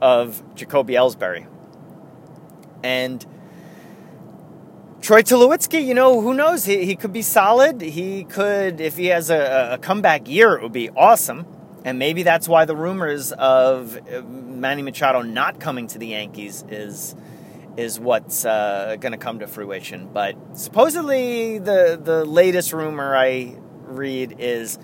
of 0.00 0.42
Jacoby 0.54 0.94
Ellsbury. 0.94 1.46
And 2.82 3.24
Troy 5.00 5.22
Tulowitzki, 5.22 5.84
you 5.84 5.94
know, 5.94 6.20
who 6.20 6.34
knows? 6.34 6.64
He, 6.64 6.84
he 6.84 6.96
could 6.96 7.12
be 7.12 7.22
solid. 7.22 7.80
He 7.80 8.24
could, 8.24 8.80
if 8.80 8.96
he 8.96 9.06
has 9.06 9.30
a, 9.30 9.74
a 9.74 9.78
comeback 9.78 10.28
year, 10.28 10.54
it 10.54 10.62
would 10.62 10.72
be 10.72 10.90
awesome. 10.90 11.46
And 11.84 11.98
maybe 11.98 12.24
that's 12.24 12.48
why 12.48 12.64
the 12.64 12.74
rumors 12.74 13.30
of 13.32 13.96
uh, 13.96 14.22
Manny 14.22 14.82
Machado 14.82 15.22
not 15.22 15.60
coming 15.60 15.86
to 15.88 15.98
the 15.98 16.08
Yankees 16.08 16.64
is 16.68 17.14
is 17.76 18.00
what's 18.00 18.44
uh, 18.44 18.96
going 18.98 19.12
to 19.12 19.18
come 19.18 19.38
to 19.38 19.46
fruition. 19.46 20.08
But 20.12 20.34
supposedly, 20.58 21.58
the 21.58 21.98
the 22.02 22.24
latest 22.24 22.72
rumor 22.72 23.16
I 23.16 23.56
read 23.84 24.34
is 24.40 24.80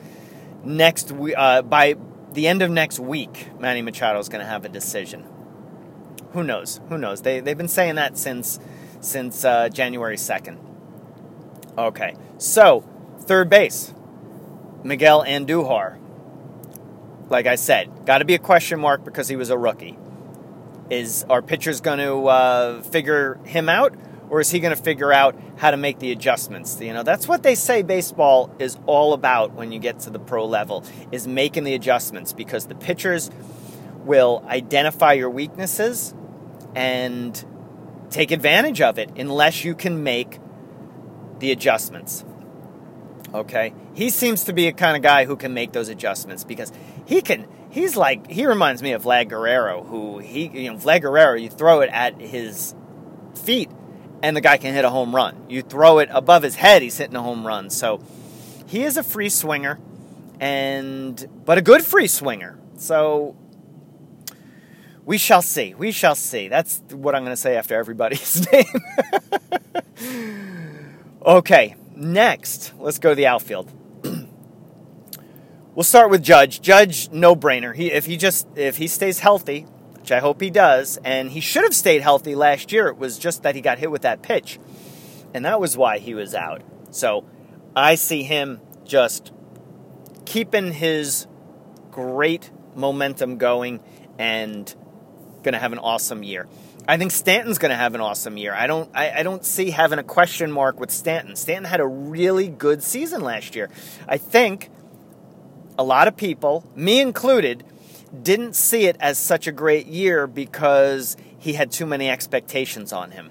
next 0.62 1.12
uh, 1.12 1.62
by 1.62 1.96
the 2.32 2.46
end 2.46 2.62
of 2.62 2.70
next 2.70 3.00
week, 3.00 3.48
Manny 3.58 3.82
Machado 3.82 4.20
is 4.20 4.28
going 4.28 4.44
to 4.44 4.48
have 4.48 4.64
a 4.64 4.68
decision. 4.68 5.24
Who 6.32 6.44
knows? 6.44 6.80
Who 6.88 6.98
knows? 6.98 7.22
They 7.22 7.40
they've 7.40 7.58
been 7.58 7.68
saying 7.68 7.96
that 7.96 8.16
since 8.16 8.60
since 9.04 9.44
uh, 9.44 9.68
January 9.68 10.16
2nd. 10.16 10.58
Okay, 11.76 12.14
so 12.38 12.84
third 13.20 13.50
base, 13.50 13.92
Miguel 14.82 15.24
Andujar. 15.24 15.98
Like 17.28 17.46
I 17.46 17.54
said, 17.56 18.06
got 18.06 18.18
to 18.18 18.24
be 18.24 18.34
a 18.34 18.38
question 18.38 18.80
mark 18.80 19.04
because 19.04 19.28
he 19.28 19.36
was 19.36 19.50
a 19.50 19.58
rookie. 19.58 19.98
Is 20.90 21.24
our 21.30 21.42
pitchers 21.42 21.80
going 21.80 21.98
to 21.98 22.26
uh, 22.26 22.82
figure 22.82 23.40
him 23.44 23.68
out, 23.68 23.94
or 24.28 24.40
is 24.40 24.50
he 24.50 24.60
going 24.60 24.76
to 24.76 24.80
figure 24.80 25.12
out 25.12 25.34
how 25.56 25.70
to 25.70 25.76
make 25.76 25.98
the 25.98 26.12
adjustments? 26.12 26.78
You 26.80 26.92
know, 26.92 27.02
that's 27.02 27.26
what 27.26 27.42
they 27.42 27.54
say 27.54 27.82
baseball 27.82 28.54
is 28.58 28.76
all 28.86 29.14
about 29.14 29.52
when 29.52 29.72
you 29.72 29.78
get 29.78 30.00
to 30.00 30.10
the 30.10 30.18
pro 30.18 30.44
level, 30.46 30.84
is 31.10 31.26
making 31.26 31.64
the 31.64 31.74
adjustments 31.74 32.32
because 32.32 32.66
the 32.66 32.74
pitchers 32.74 33.30
will 34.04 34.44
identify 34.46 35.14
your 35.14 35.30
weaknesses 35.30 36.14
and 36.74 37.44
take 38.14 38.30
advantage 38.30 38.80
of 38.80 38.98
it 38.98 39.10
unless 39.16 39.64
you 39.64 39.74
can 39.74 40.02
make 40.02 40.38
the 41.40 41.50
adjustments. 41.50 42.24
Okay? 43.34 43.74
He 43.94 44.08
seems 44.08 44.44
to 44.44 44.52
be 44.52 44.68
a 44.68 44.72
kind 44.72 44.96
of 44.96 45.02
guy 45.02 45.24
who 45.24 45.36
can 45.36 45.52
make 45.52 45.72
those 45.72 45.88
adjustments 45.88 46.44
because 46.44 46.72
he 47.06 47.20
can 47.20 47.46
he's 47.70 47.96
like 47.96 48.30
he 48.30 48.46
reminds 48.46 48.82
me 48.82 48.92
of 48.92 49.02
Vlad 49.02 49.28
Guerrero 49.28 49.82
who 49.82 50.18
he 50.18 50.46
you 50.46 50.70
know 50.70 50.78
Vlad 50.78 51.02
Guerrero 51.02 51.34
you 51.34 51.50
throw 51.50 51.80
it 51.80 51.90
at 51.92 52.20
his 52.20 52.74
feet 53.34 53.68
and 54.22 54.36
the 54.36 54.40
guy 54.40 54.56
can 54.58 54.72
hit 54.72 54.84
a 54.84 54.90
home 54.90 55.14
run. 55.14 55.46
You 55.48 55.62
throw 55.62 55.98
it 55.98 56.08
above 56.12 56.44
his 56.44 56.54
head, 56.54 56.82
he's 56.82 56.96
hitting 56.96 57.16
a 57.16 57.22
home 57.22 57.44
run. 57.44 57.68
So 57.68 58.00
he 58.66 58.84
is 58.84 58.96
a 58.96 59.02
free 59.02 59.28
swinger 59.28 59.80
and 60.38 61.28
but 61.44 61.58
a 61.58 61.62
good 61.62 61.84
free 61.84 62.06
swinger. 62.06 62.60
So 62.76 63.36
we 65.06 65.18
shall 65.18 65.42
see. 65.42 65.74
We 65.74 65.92
shall 65.92 66.14
see. 66.14 66.48
That's 66.48 66.82
what 66.90 67.14
I'm 67.14 67.22
going 67.22 67.32
to 67.32 67.40
say 67.40 67.56
after 67.56 67.74
everybody's 67.74 68.46
name. 70.00 70.94
okay, 71.24 71.76
next, 71.94 72.72
let's 72.78 72.98
go 72.98 73.10
to 73.10 73.14
the 73.14 73.26
outfield. 73.26 73.70
we'll 75.74 75.84
start 75.84 76.10
with 76.10 76.22
Judge. 76.22 76.60
Judge, 76.60 77.10
no 77.10 77.36
brainer. 77.36 77.74
He 77.74 77.92
if 77.92 78.06
he 78.06 78.16
just 78.16 78.46
if 78.56 78.78
he 78.78 78.86
stays 78.86 79.20
healthy, 79.20 79.62
which 80.00 80.10
I 80.10 80.20
hope 80.20 80.40
he 80.40 80.50
does, 80.50 80.98
and 81.04 81.30
he 81.30 81.40
should 81.40 81.64
have 81.64 81.74
stayed 81.74 82.02
healthy 82.02 82.34
last 82.34 82.72
year. 82.72 82.88
It 82.88 82.96
was 82.96 83.18
just 83.18 83.42
that 83.42 83.54
he 83.54 83.60
got 83.60 83.78
hit 83.78 83.90
with 83.90 84.02
that 84.02 84.22
pitch, 84.22 84.58
and 85.34 85.44
that 85.44 85.60
was 85.60 85.76
why 85.76 85.98
he 85.98 86.14
was 86.14 86.34
out. 86.34 86.62
So 86.90 87.26
I 87.76 87.96
see 87.96 88.22
him 88.22 88.60
just 88.84 89.32
keeping 90.24 90.72
his 90.72 91.26
great 91.90 92.50
momentum 92.74 93.36
going 93.36 93.80
and 94.18 94.74
going 95.44 95.52
to 95.52 95.60
have 95.60 95.72
an 95.72 95.78
awesome 95.78 96.22
year. 96.22 96.48
I 96.86 96.96
think 96.96 97.12
Stanton's 97.12 97.58
going 97.58 97.70
to 97.70 97.76
have 97.76 97.94
an 97.94 98.00
awesome 98.00 98.36
year. 98.36 98.52
I 98.52 98.66
don't 98.66 98.90
I, 98.94 99.20
I, 99.20 99.22
don't 99.22 99.44
see 99.44 99.70
having 99.70 99.98
a 99.98 100.02
question 100.02 100.50
mark 100.50 100.78
with 100.80 100.90
Stanton. 100.90 101.36
Stanton 101.36 101.64
had 101.64 101.80
a 101.80 101.86
really 101.86 102.48
good 102.48 102.82
season 102.82 103.22
last 103.22 103.54
year. 103.54 103.70
I 104.08 104.18
think 104.18 104.70
a 105.78 105.84
lot 105.84 106.08
of 106.08 106.16
people, 106.16 106.70
me 106.74 107.00
included, 107.00 107.64
didn't 108.22 108.54
see 108.54 108.86
it 108.86 108.96
as 109.00 109.18
such 109.18 109.46
a 109.46 109.52
great 109.52 109.86
year 109.86 110.26
because 110.26 111.16
he 111.38 111.54
had 111.54 111.72
too 111.72 111.86
many 111.86 112.08
expectations 112.08 112.92
on 112.92 113.12
him. 113.12 113.30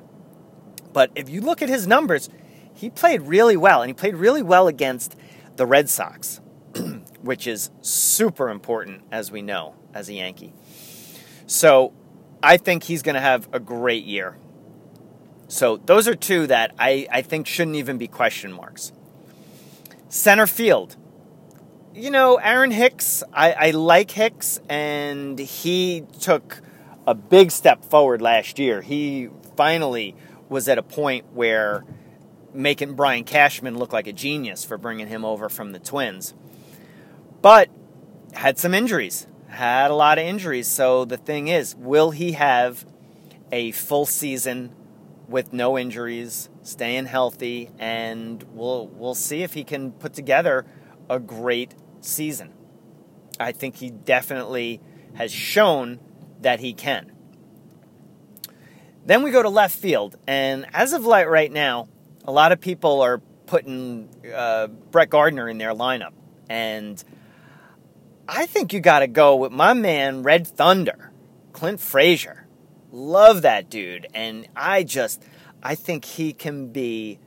But 0.91 1.11
if 1.15 1.29
you 1.29 1.41
look 1.41 1.61
at 1.61 1.69
his 1.69 1.87
numbers, 1.87 2.29
he 2.73 2.89
played 2.89 3.21
really 3.21 3.57
well 3.57 3.81
and 3.81 3.89
he 3.89 3.93
played 3.93 4.15
really 4.15 4.41
well 4.41 4.67
against 4.67 5.15
the 5.55 5.65
Red 5.65 5.89
Sox, 5.89 6.41
which 7.21 7.47
is 7.47 7.69
super 7.81 8.49
important 8.49 9.03
as 9.11 9.31
we 9.31 9.41
know 9.41 9.75
as 9.93 10.09
a 10.09 10.13
Yankee. 10.13 10.53
So 11.45 11.93
I 12.43 12.57
think 12.57 12.83
he's 12.83 13.01
going 13.01 13.15
to 13.15 13.21
have 13.21 13.47
a 13.53 13.59
great 13.59 14.03
year. 14.03 14.35
So 15.47 15.77
those 15.77 16.07
are 16.07 16.15
two 16.15 16.47
that 16.47 16.75
I, 16.77 17.07
I 17.11 17.21
think 17.21 17.47
shouldn't 17.47 17.77
even 17.77 17.97
be 17.97 18.07
question 18.07 18.51
marks. 18.51 18.91
Center 20.09 20.45
field. 20.45 20.97
You 21.95 22.11
know, 22.11 22.35
Aaron 22.35 22.71
Hicks, 22.71 23.23
I, 23.31 23.53
I 23.53 23.71
like 23.71 24.11
Hicks, 24.11 24.59
and 24.67 25.39
he 25.39 26.03
took 26.19 26.61
a 27.07 27.13
big 27.13 27.51
step 27.51 27.85
forward 27.85 28.21
last 28.21 28.59
year. 28.59 28.81
He 28.81 29.29
finally 29.55 30.15
was 30.49 30.67
at 30.67 30.77
a 30.77 30.83
point 30.83 31.25
where 31.33 31.85
making 32.53 32.95
Brian 32.95 33.23
Cashman 33.23 33.77
look 33.77 33.93
like 33.93 34.07
a 34.07 34.13
genius 34.13 34.65
for 34.65 34.77
bringing 34.77 35.07
him 35.07 35.23
over 35.23 35.49
from 35.49 35.71
the 35.71 35.79
Twins. 35.79 36.33
But 37.41 37.69
had 38.33 38.57
some 38.57 38.73
injuries, 38.73 39.27
had 39.53 39.91
a 39.91 39.95
lot 39.95 40.17
of 40.17 40.25
injuries. 40.25 40.67
So 40.67 41.05
the 41.05 41.17
thing 41.17 41.47
is, 41.47 41.75
will 41.75 42.11
he 42.11 42.33
have 42.33 42.85
a 43.51 43.71
full 43.71 44.05
season 44.05 44.73
with 45.27 45.53
no 45.53 45.77
injuries, 45.77 46.49
staying 46.63 47.05
healthy, 47.05 47.69
and 47.79 48.43
we'll 48.51 48.87
we'll 48.87 49.15
see 49.15 49.43
if 49.43 49.53
he 49.53 49.63
can 49.63 49.91
put 49.91 50.13
together 50.13 50.65
a 51.09 51.19
great 51.19 51.75
season. 52.01 52.53
I 53.39 53.51
think 53.51 53.77
he 53.77 53.89
definitely 53.89 54.81
has 55.15 55.31
shown 55.31 55.99
that 56.41 56.59
he 56.59 56.73
can. 56.73 57.11
Then 59.05 59.23
we 59.23 59.31
go 59.31 59.41
to 59.43 59.49
left 59.49 59.75
field, 59.75 60.15
and 60.27 60.65
as 60.73 60.93
of 60.93 61.05
late 61.05 61.27
right 61.27 61.51
now, 61.51 61.89
a 62.25 62.31
lot 62.31 62.51
of 62.51 62.59
people 62.59 63.01
are 63.01 63.19
putting 63.45 64.09
uh, 64.33 64.67
Brett 64.67 65.09
Gardner 65.09 65.49
in 65.49 65.57
their 65.57 65.73
lineup, 65.73 66.13
and 66.49 67.03
I 68.27 68.45
think 68.45 68.73
you 68.73 68.79
got 68.79 68.99
to 68.99 69.07
go 69.07 69.35
with 69.35 69.51
my 69.51 69.73
man 69.73 70.23
Red 70.23 70.47
Thunder, 70.47 71.11
Clint 71.51 71.79
Frazier. 71.79 72.45
Love 72.91 73.41
that 73.41 73.69
dude, 73.69 74.07
and 74.13 74.47
I 74.55 74.83
just 74.83 75.23
I 75.61 75.75
think 75.75 76.05
he 76.05 76.33
can 76.33 76.67
be 76.67 77.19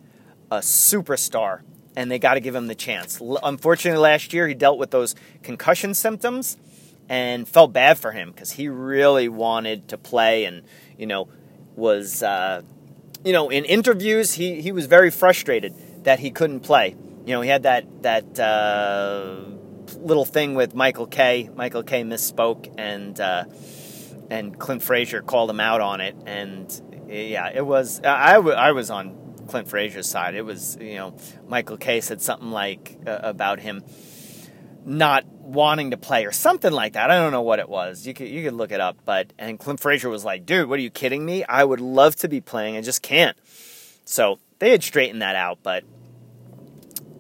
a 0.51 0.59
superstar, 0.59 1.61
and 1.97 2.11
they 2.11 2.19
got 2.19 2.35
to 2.35 2.41
give 2.41 2.55
him 2.55 2.69
the 2.69 2.75
chance. 2.75 3.21
Unfortunately, 3.43 4.01
last 4.01 4.33
year 4.33 4.47
he 4.47 4.55
dealt 4.55 4.79
with 4.79 4.91
those 4.91 5.15
concussion 5.43 5.93
symptoms, 5.93 6.57
and 7.09 7.49
felt 7.49 7.73
bad 7.73 7.99
for 7.99 8.13
him 8.13 8.31
because 8.31 8.53
he 8.53 8.69
really 8.69 9.29
wanted 9.29 9.89
to 9.89 9.99
play, 9.99 10.45
and 10.45 10.63
you 10.97 11.07
know 11.07 11.29
was, 11.77 12.23
uh, 12.23 12.63
you 13.25 13.33
know, 13.33 13.51
in 13.51 13.65
interviews, 13.65 14.33
he, 14.33 14.61
he 14.61 14.73
was 14.73 14.87
very 14.87 15.11
frustrated 15.11 15.75
that 16.05 16.19
he 16.19 16.31
couldn't 16.31 16.61
play. 16.61 16.97
You 17.25 17.35
know, 17.35 17.43
he 17.43 17.49
had 17.49 17.65
that, 17.65 18.03
that 18.03 18.41
uh, 18.41 19.41
little 19.95 20.25
thing 20.25 20.55
with 20.55 20.75
Michael 20.75 21.07
Kay. 21.07 21.51
Michael 21.55 21.83
Kay 21.83 22.03
misspoke, 22.03 22.73
and, 22.79 23.19
uh, 23.21 23.45
and 24.31 24.59
Clint 24.59 24.83
Frazier 24.83 25.23
called 25.23 25.51
him 25.51 25.61
out 25.61 25.81
on 25.81 26.01
it. 26.01 26.17
And 26.27 27.07
yeah, 27.09 27.51
it 27.53 27.65
was, 27.65 28.01
I, 28.03 28.35
w- 28.35 28.55
I 28.55 28.73
was 28.73 28.91
on 28.91 29.45
Clint 29.49 29.69
Frazier's 29.69 30.09
side. 30.09 30.35
It 30.35 30.43
was, 30.43 30.77
you 30.81 30.97
know, 30.97 31.17
Michael 31.47 31.77
Kay 31.77 32.01
said 32.01 32.21
something 32.21 32.51
like 32.51 32.99
uh, 33.07 33.21
about 33.23 33.61
him 33.61 33.83
not 34.87 35.27
wanting 35.27 35.91
to 35.91 35.97
play 35.97 36.25
or 36.25 36.33
something 36.33 36.73
like 36.73 36.95
that. 36.95 37.11
I 37.11 37.17
don't 37.17 37.33
know 37.33 37.43
what 37.43 37.59
it 37.59 37.69
was. 37.69 38.07
You 38.07 38.15
could 38.15 38.29
you 38.29 38.45
could 38.45 38.55
look 38.55 38.71
it 38.71 38.81
up, 38.81 38.99
but 39.05 39.33
and 39.39 39.59
Clint 39.59 39.81
Frazier 39.81 40.09
was 40.09 40.25
like, 40.25 40.47
"Dude, 40.47 40.69
what 40.69 40.79
are 40.79 40.83
you 40.83 40.91
kidding 40.91 41.25
me? 41.25 41.45
I 41.45 41.65
would 41.65 41.81
love 41.81 42.17
to 42.17 42.29
be 42.29 42.41
playing. 42.41 42.77
I 42.77 42.81
just 42.81 43.03
can't." 43.03 43.37
So 44.05 44.39
they 44.61 44.71
had 44.71 44.83
straightened 44.83 45.23
that 45.23 45.35
out, 45.35 45.59
but 45.63 45.85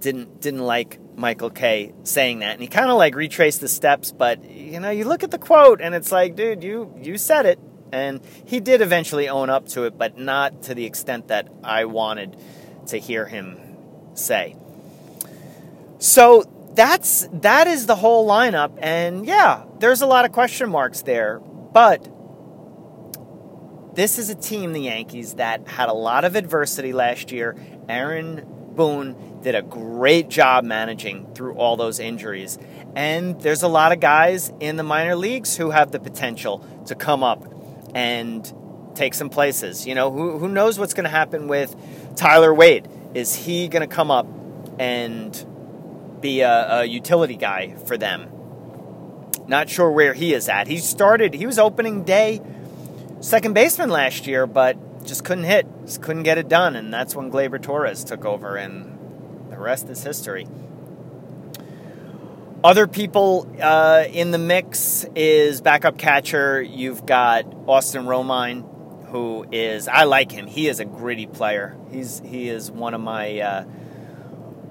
didn't 0.06 0.40
didn't 0.40 0.64
like 0.64 1.00
Michael 1.16 1.50
Kay 1.50 1.92
saying 2.04 2.38
that, 2.38 2.52
and 2.52 2.60
he 2.60 2.68
kind 2.68 2.90
of 2.90 2.96
like 2.96 3.16
retraced 3.16 3.60
the 3.60 3.66
steps. 3.66 4.12
But 4.12 4.48
you 4.48 4.78
know, 4.78 4.90
you 4.90 5.04
look 5.04 5.25
at 5.25 5.32
the 5.32 5.38
quote, 5.38 5.80
and 5.80 5.96
it's 5.96 6.12
like, 6.12 6.36
dude, 6.36 6.62
you 6.62 6.94
you 7.02 7.18
said 7.18 7.44
it, 7.44 7.58
and 7.90 8.20
he 8.44 8.60
did 8.60 8.82
eventually 8.82 9.28
own 9.28 9.50
up 9.50 9.66
to 9.70 9.82
it, 9.82 9.98
but 9.98 10.16
not 10.16 10.62
to 10.62 10.76
the 10.76 10.84
extent 10.84 11.26
that 11.28 11.48
I 11.64 11.86
wanted 11.86 12.36
to 12.86 12.98
hear 12.98 13.26
him 13.26 13.58
say. 14.14 14.54
So 15.98 16.44
that's 16.75 17.26
that 17.32 17.66
is 17.66 17.86
the 17.86 17.96
whole 17.96 18.28
lineup, 18.28 18.78
and 18.80 19.26
yeah, 19.26 19.64
there's 19.80 20.02
a 20.02 20.06
lot 20.06 20.25
of 20.25 20.30
question 20.30 20.70
marks 20.70 21.02
there, 21.02 21.40
but 21.40 22.08
this 23.97 24.21
is 24.21 24.30
a 24.30 24.36
team, 24.36 24.73
the 24.73 24.82
Yankees, 24.82 25.34
that 25.34 25.66
had 25.66 25.88
a 25.88 25.95
lot 25.95 26.25
of 26.25 26.36
adversity 26.36 26.92
last 26.92 27.32
year. 27.32 27.56
Aaron 27.88 28.55
Boone 28.76 29.41
did 29.43 29.54
a 29.54 29.62
great 29.62 30.28
job 30.28 30.65
managing 30.65 31.32
through 31.34 31.54
all 31.54 31.76
those 31.76 31.99
injuries. 31.99 32.58
And 32.95 33.41
there's 33.41 33.62
a 33.62 33.69
lot 33.69 33.93
of 33.93 34.00
guys 34.00 34.52
in 34.60 34.76
the 34.76 34.82
minor 34.82 35.17
leagues 35.17 35.56
who 35.56 35.71
have 35.71 35.91
the 35.91 35.99
potential 35.99 36.65
to 36.86 36.95
come 36.95 37.23
up 37.23 37.45
and 37.95 38.52
take 38.95 39.15
some 39.15 39.30
places. 39.30 39.86
You 39.86 39.95
know, 39.95 40.10
who, 40.10 40.39
who 40.39 40.49
knows 40.49 40.78
what's 40.78 40.95
going 40.95 41.04
to 41.04 41.10
happen 41.10 41.49
with 41.49 41.75
Tyler 42.17 42.54
Wade? 42.54 42.89
Is 43.15 43.34
he 43.34 43.69
going 43.69 43.86
to 43.86 43.95
come 43.95 44.10
up 44.10 44.26
and 44.78 45.47
be 46.21 46.41
a, 46.41 46.80
a 46.80 46.84
utility 46.84 47.36
guy 47.36 47.75
for 47.86 47.97
them. 47.97 48.28
Not 49.47 49.69
sure 49.69 49.91
where 49.91 50.15
he 50.15 50.34
is 50.34 50.49
at. 50.49 50.67
He 50.67 50.78
started, 50.78 51.34
he 51.34 51.47
was 51.47 51.58
opening 51.58 52.02
day 52.04 52.41
second 53.21 53.54
baseman 53.54 53.91
last 53.91 54.26
year, 54.26 54.47
but 54.47 54.76
just 55.06 55.25
couldn't 55.25 55.45
hit, 55.45 55.66
just 55.84 56.02
couldn't 56.02 56.25
get 56.25 56.38
it 56.38 56.49
done. 56.49 56.76
And 56.76 56.92
that's 56.92 57.14
when 57.14 57.30
Gleyber 57.30 57.62
Torres 57.62 58.04
took 58.04 58.25
over, 58.25 58.56
and 58.56 59.50
the 59.50 59.58
rest 59.58 59.88
is 59.88 60.02
history. 60.02 60.47
Other 62.64 62.86
people 62.86 63.49
uh, 63.60 64.04
in 64.10 64.32
the 64.32 64.38
mix 64.38 65.06
is 65.14 65.60
backup 65.60 65.99
catcher. 65.99 66.60
You've 66.60 67.06
got 67.06 67.45
Austin 67.66 68.06
Romine, 68.06 69.08
who 69.10 69.47
is 69.52 69.88
I 69.88 70.04
like 70.04 70.32
him. 70.32 70.47
He 70.47 70.66
is 70.66 70.80
a 70.80 70.84
gritty 70.84 71.26
player. 71.26 71.76
He's 71.90 72.21
he 72.25 72.49
is 72.49 72.71
one 72.71 72.95
of 72.95 73.00
my 73.00 73.38
uh, 73.38 73.62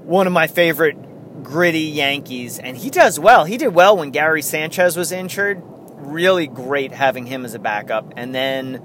one 0.04 0.28
of 0.28 0.34
my 0.34 0.48
favorite 0.48 0.98
gritty 1.44 1.80
Yankees, 1.82 2.60
and 2.60 2.76
he 2.76 2.90
does 2.90 3.20
well. 3.20 3.46
He 3.46 3.58
did 3.58 3.70
well 3.70 3.96
when 3.98 4.12
Gary 4.12 4.42
Sanchez 4.42 4.98
was 4.98 5.12
injured. 5.12 5.62
Really 5.94 6.48
great 6.48 6.92
having 6.92 7.26
him 7.26 7.46
as 7.46 7.54
a 7.54 7.60
backup. 7.60 8.14
And 8.18 8.36
then 8.36 8.82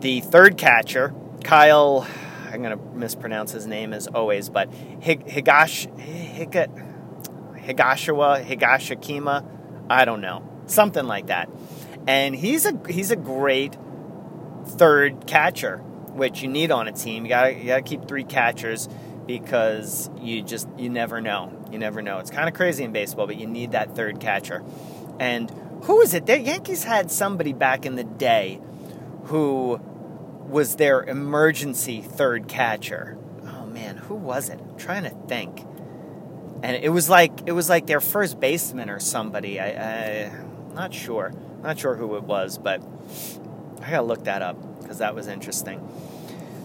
the 0.00 0.20
third 0.20 0.56
catcher, 0.56 1.14
Kyle, 1.44 2.06
I'm 2.52 2.62
going 2.62 2.76
to 2.76 2.84
mispronounce 2.96 3.52
his 3.52 3.66
name 3.66 3.92
as 3.92 4.06
always, 4.06 4.48
but 4.48 4.70
Higash, 5.00 5.88
Higa, 5.98 6.68
Higashiwa, 7.58 8.44
Higashikima, 8.44 9.44
I 9.90 10.04
don't 10.04 10.20
know, 10.20 10.48
something 10.66 11.06
like 11.06 11.26
that. 11.26 11.50
And 12.06 12.34
he's 12.34 12.64
a 12.64 12.78
he's 12.88 13.10
a 13.10 13.16
great 13.16 13.76
third 14.64 15.26
catcher, 15.26 15.78
which 15.78 16.42
you 16.42 16.48
need 16.48 16.70
on 16.70 16.88
a 16.88 16.92
team. 16.92 17.24
You 17.24 17.28
got 17.28 17.56
you 17.56 17.66
got 17.66 17.76
to 17.76 17.82
keep 17.82 18.08
three 18.08 18.24
catchers 18.24 18.88
because 19.26 20.08
you 20.18 20.42
just 20.42 20.68
you 20.78 20.88
never 20.88 21.20
know. 21.20 21.52
You 21.70 21.78
never 21.78 22.00
know. 22.00 22.18
It's 22.18 22.30
kind 22.30 22.48
of 22.48 22.54
crazy 22.54 22.84
in 22.84 22.92
baseball, 22.92 23.26
but 23.26 23.36
you 23.36 23.46
need 23.46 23.72
that 23.72 23.94
third 23.94 24.20
catcher. 24.20 24.64
And 25.20 25.50
who 25.82 26.00
is 26.00 26.14
it? 26.14 26.24
The 26.24 26.40
Yankees 26.40 26.84
had 26.84 27.10
somebody 27.10 27.52
back 27.52 27.84
in 27.84 27.96
the 27.96 28.04
day 28.04 28.60
who 29.24 29.78
was 30.48 30.76
their 30.76 31.02
emergency 31.02 32.02
third 32.02 32.48
catcher. 32.48 33.18
Oh 33.44 33.66
man, 33.66 33.96
who 33.96 34.14
was 34.14 34.48
it? 34.48 34.60
I'm 34.60 34.76
trying 34.76 35.04
to 35.04 35.10
think. 35.28 35.64
And 36.62 36.76
it 36.76 36.90
was 36.90 37.08
like 37.08 37.32
it 37.46 37.52
was 37.52 37.68
like 37.68 37.86
their 37.86 38.00
first 38.00 38.40
baseman 38.40 38.90
or 38.90 38.98
somebody. 38.98 39.60
I, 39.60 39.68
I 39.68 40.32
not 40.74 40.92
sure. 40.92 41.32
Not 41.62 41.78
sure 41.78 41.94
who 41.94 42.16
it 42.16 42.22
was, 42.22 42.58
but 42.58 42.82
I 43.82 43.90
gotta 43.90 44.02
look 44.02 44.24
that 44.24 44.42
up 44.42 44.80
because 44.80 44.98
that 44.98 45.14
was 45.14 45.26
interesting. 45.26 45.86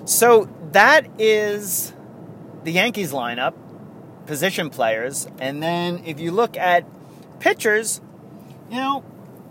So 0.06 0.50
that 0.72 1.08
is 1.20 1.94
the 2.64 2.72
Yankees 2.72 3.12
lineup, 3.12 3.54
position 4.26 4.70
players, 4.70 5.28
and 5.40 5.62
then 5.62 6.04
if 6.06 6.20
you 6.20 6.32
look 6.32 6.58
at 6.58 6.86
pitchers, 7.40 8.02
you 8.70 8.78
know, 8.78 9.04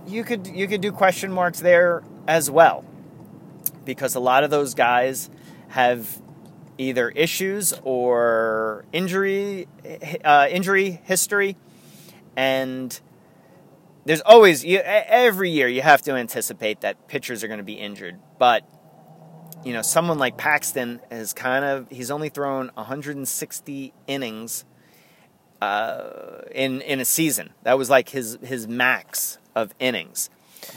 you 0.07 0.25
could 0.25 0.47
you 0.47 0.66
could 0.66 0.81
do 0.81 0.92
question 0.92 1.33
marks 1.33 1.61
there 1.61 2.03
as 2.27 2.51
well. 2.51 2.85
Because 3.85 4.14
a 4.14 4.21
lot 4.21 4.45
of 4.45 4.51
those 4.51 4.75
guys 4.75 5.31
have 5.68 6.21
either 6.79 7.11
issues 7.11 7.75
or 7.85 8.85
injury 8.92 9.68
uh, 10.25 10.49
injury 10.51 11.01
history 11.05 11.57
and 12.35 13.01
there's 14.05 14.23
always 14.23 14.64
you, 14.64 14.79
every 14.79 15.51
year 15.51 15.68
you 15.68 15.83
have 15.83 16.01
to 16.03 16.12
anticipate 16.12 16.81
that 16.81 17.09
pitchers 17.09 17.45
are 17.45 17.47
going 17.47 17.59
to 17.59 17.64
be 17.64 17.75
injured 17.75 18.18
but 18.38 18.64
you 19.64 19.73
know, 19.73 19.83
someone 19.83 20.18
like 20.18 20.37
Paxton 20.37 21.01
is 21.11 21.33
kind 21.33 21.64
of 21.64 21.88
he's 21.90 22.11
only 22.11 22.29
thrown 22.29 22.71
160 22.75 23.92
innings 24.07 24.64
uh, 25.61 26.42
in 26.51 26.81
in 26.81 27.01
a 27.01 27.05
season. 27.05 27.51
That 27.62 27.79
was 27.79 27.88
like 27.88 28.09
his 28.09 28.38
his 28.42 28.66
max 28.66 29.38
of 29.55 29.75
innings. 29.79 30.31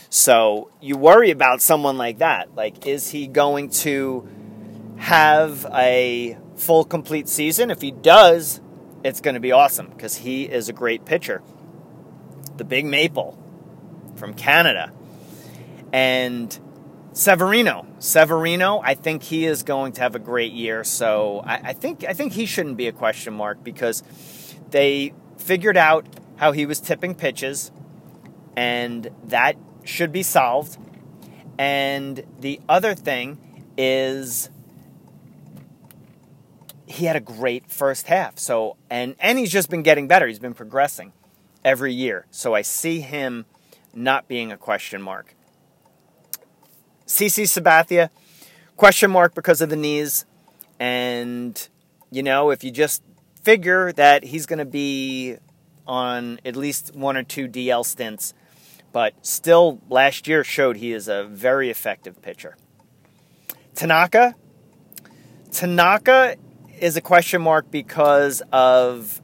So 0.10 0.72
you 0.82 0.98
worry 0.98 1.32
about 1.32 1.62
someone 1.62 1.98
like 1.98 2.20
that. 2.20 2.56
Like, 2.56 2.86
is 2.88 3.10
he 3.10 3.28
going 3.28 3.70
to 3.70 4.28
have 4.98 5.66
a 5.74 6.38
full 6.56 6.86
complete 6.86 7.28
season? 7.28 7.70
If 7.70 7.82
he 7.82 7.92
does, 7.92 8.62
it's 9.04 9.22
going 9.22 9.36
to 9.36 9.40
be 9.40 9.52
awesome 9.52 9.88
because 9.90 10.18
he 10.18 10.44
is 10.44 10.70
a 10.70 10.74
great 10.74 11.06
pitcher. 11.06 11.42
The 12.58 12.64
Big 12.64 12.86
Maple 12.86 13.38
from 14.16 14.34
Canada. 14.34 14.92
And 15.92 16.58
Severino. 17.14 17.86
Severino, 18.00 18.82
I 18.84 18.96
think 18.96 19.24
he 19.24 19.46
is 19.46 19.64
going 19.64 19.94
to 19.94 20.02
have 20.02 20.16
a 20.16 20.20
great 20.20 20.52
year. 20.52 20.84
So 20.84 21.42
I, 21.46 21.70
I, 21.70 21.74
think 21.74 22.04
I 22.04 22.14
think 22.14 22.34
he 22.34 22.46
shouldn't 22.46 22.78
be 22.78 22.88
a 22.88 22.92
question 22.92 23.34
mark 23.34 23.64
because 23.64 24.04
they 24.72 25.14
figured 25.38 25.78
out 25.78 26.06
how 26.36 26.52
he 26.52 26.66
was 26.66 26.82
tipping 26.82 27.16
pitches, 27.16 27.72
and 28.58 29.10
that 29.26 29.56
should 29.86 30.12
be 30.12 30.24
solved. 30.24 30.78
And 31.58 32.26
the 32.40 32.60
other 32.68 32.94
thing 32.94 33.38
is 33.78 34.50
he 36.86 37.06
had 37.06 37.16
a 37.16 37.22
great 37.22 37.72
first 37.72 38.08
half. 38.08 38.38
So 38.38 38.76
and 38.90 39.16
and 39.20 39.40
he's 39.40 39.52
just 39.52 39.70
been 39.70 39.84
getting 39.84 40.08
better. 40.08 40.28
He's 40.28 40.40
been 40.40 40.54
progressing 40.54 41.14
every 41.64 41.94
year. 41.94 42.26
So 42.30 42.54
I 42.54 42.62
see 42.62 43.00
him 43.00 43.46
not 43.94 44.28
being 44.28 44.52
a 44.52 44.58
question 44.58 45.02
mark. 45.02 45.36
CC 47.08 47.44
Sabathia, 47.44 48.10
question 48.76 49.12
mark 49.12 49.34
because 49.34 49.62
of 49.62 49.70
the 49.70 49.76
knees. 49.76 50.26
And, 50.80 51.68
you 52.12 52.24
know, 52.24 52.50
if 52.50 52.64
you 52.64 52.72
just 52.72 53.04
figure 53.42 53.92
that 53.94 54.24
he's 54.24 54.46
going 54.46 54.60
to 54.60 54.66
be 54.66 55.38
on 55.88 56.40
at 56.44 56.56
least 56.56 56.96
one 56.96 57.16
or 57.16 57.24
two 57.24 57.48
DL 57.48 57.86
stints, 57.86 58.34
but 58.96 59.14
still 59.26 59.82
last 59.90 60.26
year 60.26 60.42
showed 60.42 60.78
he 60.78 60.94
is 60.94 61.10
a 61.10 61.26
very 61.26 61.70
effective 61.70 62.22
pitcher. 62.22 62.56
Tanaka. 63.74 64.36
Tanaka 65.52 66.38
is 66.80 66.96
a 66.96 67.02
question 67.02 67.42
mark 67.42 67.70
because 67.70 68.42
of 68.54 69.22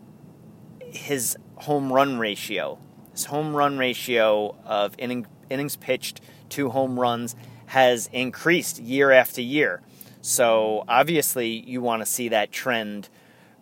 his 0.82 1.38
home 1.56 1.94
run 1.94 2.20
ratio. 2.20 2.80
His 3.14 3.24
home 3.24 3.56
run 3.56 3.78
ratio 3.78 4.58
of 4.66 4.94
inning, 4.98 5.26
innings 5.50 5.78
pitched 5.78 6.20
to 6.50 6.72
home 6.72 7.00
runs 7.00 7.38
has 7.68 8.10
increased 8.12 8.78
year 8.78 9.12
after 9.12 9.42
year. 9.42 9.82
So 10.20 10.84
obviously, 10.90 11.48
you 11.48 11.80
want 11.80 12.02
to 12.02 12.06
see 12.06 12.28
that 12.28 12.52
trend 12.52 13.08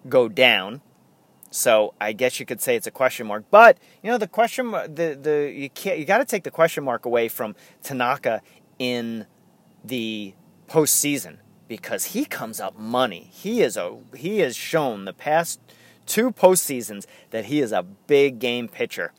go 0.08 0.28
down. 0.28 0.82
So 1.51 1.93
I 1.99 2.13
guess 2.13 2.39
you 2.39 2.45
could 2.45 2.62
say 2.62 2.75
it's 2.75 2.88
a 2.88 2.91
question 2.91 3.27
mark. 3.27 3.45
But 3.49 3.77
you 4.03 4.12
know, 4.12 4.17
the 4.17 4.27
question, 4.27 4.71
the 4.71 5.17
the 5.19 5.51
you 5.53 5.69
can't 5.69 5.97
you 5.97 6.05
got 6.05 6.19
to 6.19 6.25
take 6.25 6.43
the 6.43 6.51
question 6.51 6.83
mark 6.83 7.05
away 7.05 7.27
from 7.27 7.55
Tanaka 7.81 8.41
in 8.77 9.25
the 9.83 10.33
postseason 10.67 11.38
because 11.67 12.05
he 12.05 12.25
comes 12.25 12.59
up 12.59 12.77
money. 12.77 13.29
He 13.31 13.62
is 13.62 13.77
a 13.77 13.97
he 14.15 14.39
has 14.39 14.55
shown 14.55 15.05
the 15.05 15.13
past 15.13 15.59
two 16.05 16.31
postseasons 16.31 17.05
that 17.31 17.45
he 17.45 17.62
is 17.62 17.71
a 17.71 17.83
big 17.83 18.39
game 18.39 18.67
pitcher, 18.67 19.13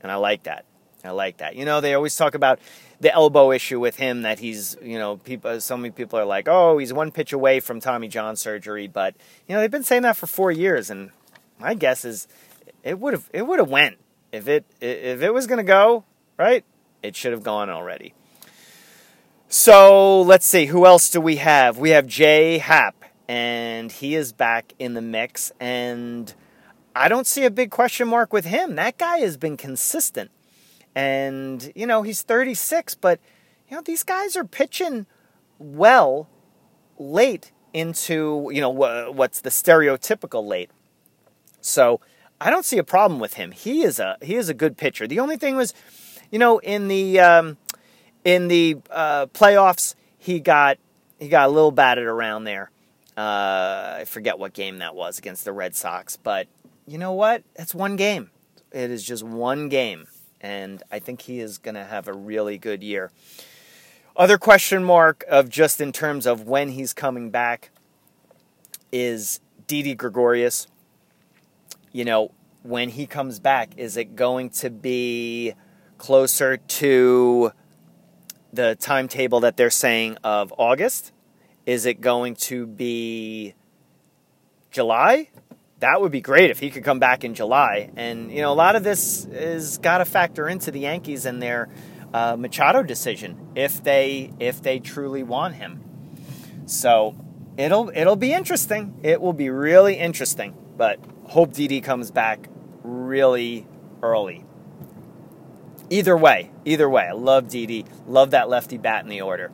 and 0.00 0.12
I 0.12 0.16
like 0.16 0.42
that. 0.44 0.64
I 1.04 1.10
like 1.10 1.38
that. 1.38 1.54
You 1.54 1.64
know, 1.64 1.80
they 1.80 1.94
always 1.94 2.16
talk 2.16 2.34
about 2.34 2.58
the 3.00 3.12
elbow 3.12 3.52
issue 3.52 3.78
with 3.78 3.96
him 3.96 4.22
that 4.22 4.40
he's, 4.40 4.76
you 4.82 4.98
know, 4.98 5.16
people. 5.16 5.50
Uh, 5.50 5.60
so 5.60 5.76
many 5.76 5.92
people 5.92 6.18
are 6.18 6.24
like, 6.24 6.48
"Oh, 6.48 6.78
he's 6.78 6.92
one 6.92 7.12
pitch 7.12 7.32
away 7.32 7.60
from 7.60 7.80
Tommy 7.80 8.08
John 8.08 8.36
surgery," 8.36 8.88
but 8.88 9.14
you 9.46 9.54
know, 9.54 9.60
they've 9.60 9.70
been 9.70 9.84
saying 9.84 10.02
that 10.02 10.16
for 10.16 10.26
four 10.26 10.50
years, 10.50 10.90
and 10.90 11.10
my 11.58 11.74
guess 11.74 12.04
is 12.04 12.28
it 12.82 12.98
would 12.98 13.14
have 13.14 13.30
it 13.32 13.46
would 13.46 13.58
have 13.58 13.70
went 13.70 13.96
if 14.32 14.48
it 14.48 14.64
if 14.80 15.22
it 15.22 15.32
was 15.32 15.46
going 15.46 15.58
to 15.58 15.64
go 15.64 16.04
right. 16.36 16.64
It 17.02 17.14
should 17.14 17.32
have 17.32 17.42
gone 17.42 17.70
already. 17.70 18.14
So 19.48 20.20
let's 20.22 20.44
see, 20.44 20.66
who 20.66 20.84
else 20.84 21.08
do 21.08 21.22
we 21.22 21.36
have? 21.36 21.78
We 21.78 21.90
have 21.90 22.06
J.A. 22.06 22.58
Happ, 22.58 23.04
and 23.26 23.90
he 23.90 24.14
is 24.14 24.32
back 24.32 24.74
in 24.78 24.92
the 24.92 25.00
mix. 25.00 25.52
And 25.58 26.34
I 26.94 27.08
don't 27.08 27.26
see 27.26 27.44
a 27.44 27.50
big 27.50 27.70
question 27.70 28.08
mark 28.08 28.30
with 28.30 28.44
him. 28.44 28.74
That 28.74 28.98
guy 28.98 29.18
has 29.18 29.38
been 29.38 29.56
consistent. 29.56 30.30
And, 30.94 31.72
you 31.74 31.86
know, 31.86 32.02
he's 32.02 32.20
36, 32.20 32.96
but, 32.96 33.20
you 33.70 33.76
know, 33.76 33.82
these 33.82 34.02
guys 34.02 34.36
are 34.36 34.44
pitching 34.44 35.06
well 35.58 36.28
late 36.98 37.52
into, 37.72 38.50
you 38.52 38.60
know, 38.60 38.68
what's 38.68 39.40
the 39.40 39.50
stereotypical 39.50 40.46
late. 40.46 40.70
So 41.68 42.00
I 42.40 42.50
don't 42.50 42.64
see 42.64 42.78
a 42.78 42.84
problem 42.84 43.20
with 43.20 43.34
him. 43.34 43.52
He 43.52 43.82
is 43.82 43.98
a 43.98 44.16
he 44.22 44.36
is 44.36 44.48
a 44.48 44.54
good 44.54 44.76
pitcher. 44.76 45.06
The 45.06 45.20
only 45.20 45.36
thing 45.36 45.56
was, 45.56 45.74
you 46.30 46.38
know, 46.38 46.58
in 46.58 46.88
the 46.88 47.20
um, 47.20 47.56
in 48.24 48.48
the 48.48 48.78
uh, 48.90 49.26
playoffs, 49.26 49.94
he 50.18 50.40
got 50.40 50.78
he 51.18 51.28
got 51.28 51.48
a 51.48 51.52
little 51.52 51.72
batted 51.72 52.04
around 52.04 52.44
there. 52.44 52.70
Uh, 53.16 53.96
I 54.00 54.04
forget 54.06 54.38
what 54.38 54.52
game 54.52 54.78
that 54.78 54.94
was 54.94 55.18
against 55.18 55.44
the 55.44 55.52
Red 55.52 55.74
Sox, 55.74 56.16
but 56.16 56.46
you 56.86 56.98
know 56.98 57.12
what? 57.12 57.42
That's 57.56 57.74
one 57.74 57.96
game. 57.96 58.30
It 58.70 58.90
is 58.90 59.02
just 59.02 59.24
one 59.24 59.68
game, 59.68 60.06
and 60.40 60.82
I 60.92 61.00
think 61.00 61.22
he 61.22 61.40
is 61.40 61.58
going 61.58 61.74
to 61.74 61.84
have 61.84 62.06
a 62.06 62.12
really 62.12 62.58
good 62.58 62.82
year. 62.82 63.10
Other 64.16 64.38
question 64.38 64.84
mark 64.84 65.24
of 65.28 65.48
just 65.48 65.80
in 65.80 65.90
terms 65.90 66.26
of 66.26 66.46
when 66.46 66.70
he's 66.70 66.92
coming 66.92 67.30
back 67.30 67.70
is 68.92 69.40
Didi 69.66 69.94
Gregorius. 69.94 70.68
You 71.98 72.04
know, 72.04 72.30
when 72.62 72.90
he 72.90 73.08
comes 73.08 73.40
back, 73.40 73.76
is 73.76 73.96
it 73.96 74.14
going 74.14 74.50
to 74.50 74.70
be 74.70 75.54
closer 75.96 76.56
to 76.56 77.50
the 78.52 78.76
timetable 78.76 79.40
that 79.40 79.56
they're 79.56 79.68
saying 79.68 80.16
of 80.22 80.54
August? 80.58 81.10
Is 81.66 81.86
it 81.86 82.00
going 82.00 82.36
to 82.36 82.68
be 82.68 83.54
July? 84.70 85.30
That 85.80 86.00
would 86.00 86.12
be 86.12 86.20
great 86.20 86.52
if 86.52 86.60
he 86.60 86.70
could 86.70 86.84
come 86.84 87.00
back 87.00 87.24
in 87.24 87.34
July. 87.34 87.90
And, 87.96 88.30
you 88.30 88.42
know, 88.42 88.52
a 88.52 88.54
lot 88.54 88.76
of 88.76 88.84
this 88.84 89.24
is 89.24 89.78
got 89.78 89.98
to 89.98 90.04
factor 90.04 90.48
into 90.48 90.70
the 90.70 90.78
Yankees 90.78 91.26
and 91.26 91.42
their 91.42 91.68
uh, 92.14 92.36
Machado 92.36 92.84
decision 92.84 93.48
if 93.56 93.82
they 93.82 94.32
if 94.38 94.62
they 94.62 94.78
truly 94.78 95.24
want 95.24 95.56
him. 95.56 95.82
So 96.66 97.16
it'll 97.56 97.90
it'll 97.92 98.14
be 98.14 98.32
interesting. 98.32 99.00
It 99.02 99.20
will 99.20 99.32
be 99.32 99.50
really 99.50 99.96
interesting. 99.96 100.54
But 100.76 101.00
hope 101.28 101.52
DD 101.52 101.82
comes 101.82 102.10
back 102.10 102.48
really 102.82 103.66
early 104.02 104.44
either 105.90 106.16
way, 106.16 106.50
either 106.64 106.88
way, 106.88 107.04
I 107.04 107.12
love 107.12 107.44
DD. 107.44 107.86
Love 108.06 108.30
that 108.30 108.48
lefty 108.48 108.78
bat 108.78 109.02
in 109.02 109.08
the 109.08 109.20
order. 109.20 109.50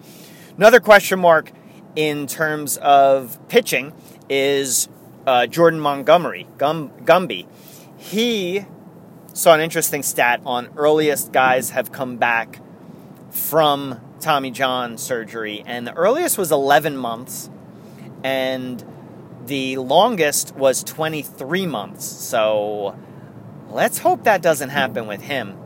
Another 0.57 0.81
question 0.81 1.21
mark 1.21 1.53
in 1.97 2.27
terms 2.27 2.77
of 2.79 3.39
pitching 3.49 3.93
is 4.29 4.89
uh, 5.27 5.47
Jordan 5.47 5.81
Montgomery, 5.81 6.47
Gum- 6.59 6.91
Gumby. 7.05 7.47
He 7.97 8.67
saw 9.33 9.55
an 9.55 9.61
interesting 9.61 10.03
stat 10.03 10.41
on 10.45 10.69
earliest 10.77 11.33
guys 11.33 11.71
have 11.71 11.93
come 11.93 12.17
back 12.17 12.61
from 13.31 14.01
Tommy 14.21 14.51
John 14.51 14.97
surgery, 14.97 15.63
and 15.67 15.87
the 15.87 15.95
earliest 15.95 16.39
was 16.39 16.53
11 16.53 16.97
months, 16.97 17.51
and 18.23 18.85
the 19.47 19.77
longest 19.77 20.55
was 20.55 20.83
23 20.85 21.67
months. 21.67 22.05
So 22.05 22.97
let's 23.71 23.99
hope 23.99 24.25
that 24.25 24.43
doesn't 24.43 24.71
happen 24.71 25.07
with 25.07 25.23
him 25.23 25.59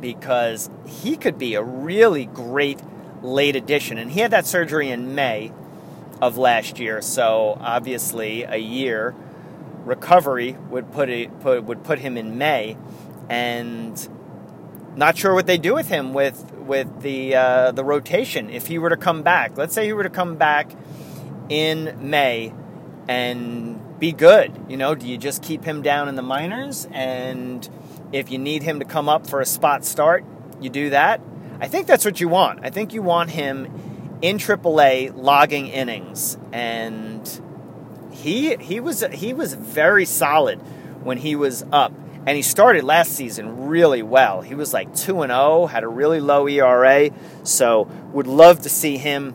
because 0.00 0.70
he 0.86 1.16
could 1.16 1.38
be 1.38 1.54
a 1.54 1.62
really 1.62 2.26
great 2.26 2.80
late 3.22 3.56
addition. 3.56 3.98
And 3.98 4.10
he 4.10 4.20
had 4.20 4.30
that 4.30 4.46
surgery 4.46 4.90
in 4.90 5.14
May 5.14 5.52
of 6.20 6.36
last 6.36 6.78
year, 6.78 7.00
so 7.00 7.56
obviously 7.60 8.42
a 8.42 8.56
year 8.56 9.14
recovery 9.84 10.56
would 10.68 10.92
put 10.92 11.08
it 11.08 11.40
put, 11.40 11.64
would 11.64 11.82
put 11.82 11.98
him 11.98 12.16
in 12.16 12.36
May, 12.36 12.76
and 13.28 14.08
not 14.96 15.16
sure 15.16 15.34
what 15.34 15.46
they 15.46 15.56
do 15.56 15.74
with 15.74 15.88
him 15.88 16.12
with 16.12 16.52
with 16.52 17.00
the 17.00 17.34
uh, 17.34 17.72
the 17.72 17.84
rotation 17.84 18.50
if 18.50 18.66
he 18.66 18.78
were 18.78 18.90
to 18.90 18.96
come 18.96 19.22
back. 19.22 19.56
Let's 19.56 19.74
say 19.74 19.86
he 19.86 19.92
were 19.92 20.02
to 20.02 20.10
come 20.10 20.36
back 20.36 20.70
in 21.50 22.08
May 22.08 22.54
and 23.08 23.98
be 23.98 24.12
good. 24.12 24.52
You 24.68 24.78
know, 24.78 24.94
do 24.94 25.06
you 25.06 25.18
just 25.18 25.42
keep 25.42 25.64
him 25.64 25.82
down 25.82 26.08
in 26.08 26.14
the 26.14 26.22
minors 26.22 26.88
and 26.92 27.68
if 28.12 28.30
you 28.30 28.38
need 28.38 28.62
him 28.62 28.80
to 28.80 28.84
come 28.84 29.08
up 29.08 29.26
for 29.26 29.40
a 29.40 29.46
spot 29.46 29.84
start, 29.84 30.24
you 30.60 30.70
do 30.70 30.90
that. 30.90 31.20
I 31.60 31.68
think 31.68 31.86
that's 31.86 32.04
what 32.04 32.20
you 32.20 32.28
want. 32.28 32.60
I 32.64 32.70
think 32.70 32.94
you 32.94 33.02
want 33.02 33.30
him 33.30 34.18
in 34.22 34.38
AAA 34.38 35.14
logging 35.14 35.68
innings, 35.68 36.36
and 36.52 37.40
he 38.12 38.56
he 38.56 38.80
was 38.80 39.04
he 39.12 39.32
was 39.32 39.54
very 39.54 40.04
solid 40.04 40.58
when 41.02 41.18
he 41.18 41.36
was 41.36 41.64
up, 41.70 41.92
and 42.26 42.30
he 42.30 42.42
started 42.42 42.84
last 42.84 43.12
season 43.12 43.66
really 43.66 44.02
well. 44.02 44.40
He 44.40 44.54
was 44.54 44.72
like 44.72 44.94
two 44.94 45.22
and 45.22 45.30
zero, 45.30 45.62
oh, 45.62 45.66
had 45.66 45.84
a 45.84 45.88
really 45.88 46.20
low 46.20 46.48
ERA, 46.48 47.10
so 47.44 47.84
would 48.12 48.26
love 48.26 48.62
to 48.62 48.68
see 48.68 48.96
him 48.96 49.34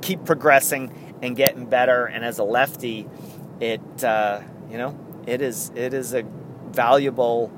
keep 0.00 0.24
progressing 0.24 1.07
and 1.22 1.36
getting 1.36 1.66
better. 1.66 2.06
And 2.06 2.24
as 2.24 2.38
a 2.38 2.44
lefty, 2.44 3.08
it 3.60 4.04
uh, 4.04 4.40
you 4.70 4.78
know 4.78 4.98
it 5.26 5.42
is 5.42 5.70
it 5.74 5.94
is 5.94 6.14
a 6.14 6.24
valuable 6.70 7.52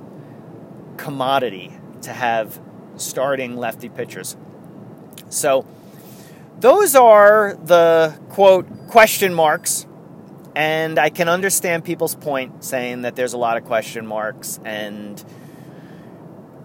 commodity 0.97 1.73
to 2.03 2.13
have 2.13 2.61
starting 2.97 3.57
lefty 3.57 3.89
pitchers. 3.89 4.37
So, 5.29 5.67
those 6.59 6.95
are 6.95 7.57
the 7.63 8.19
quote 8.31 8.67
question 8.89 9.35
marks. 9.35 9.87
And 10.57 10.99
I 10.99 11.11
can 11.11 11.29
understand 11.29 11.85
people's 11.85 12.17
point 12.17 12.65
saying 12.65 13.03
that 13.03 13.15
there's 13.15 13.35
a 13.35 13.39
lot 13.39 13.57
of 13.57 13.65
question 13.65 14.05
marks. 14.05 14.59
And 14.65 15.23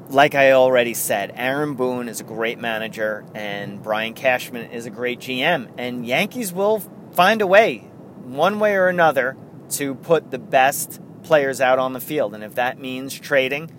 like 0.10 0.36
I 0.36 0.52
already 0.52 0.94
said, 0.94 1.34
Aaron 1.36 1.76
Boone 1.76 2.08
is 2.10 2.20
a 2.20 2.24
great 2.24 2.60
manager 2.60 3.26
and 3.34 3.82
Brian 3.82 4.13
Cashman 4.13 4.72
is 4.72 4.86
a 4.86 4.89
great 4.89 5.20
GM. 5.20 5.72
And 5.78 6.06
Yankees 6.06 6.54
will 6.54 6.80
find 7.13 7.41
a 7.41 7.48
way, 7.48 7.80
one 8.24 8.60
way 8.60 8.76
or 8.76 8.88
another, 8.88 9.36
to 9.72 9.96
put 9.96 10.32
the 10.32 10.39
best 10.39 11.02
players 11.24 11.60
out 11.60 11.80
on 11.80 11.94
the 11.94 12.00
field. 12.00 12.36
And 12.36 12.44
if 12.44 12.56
that 12.56 12.80
means 12.80 13.18
trading, 13.20 13.72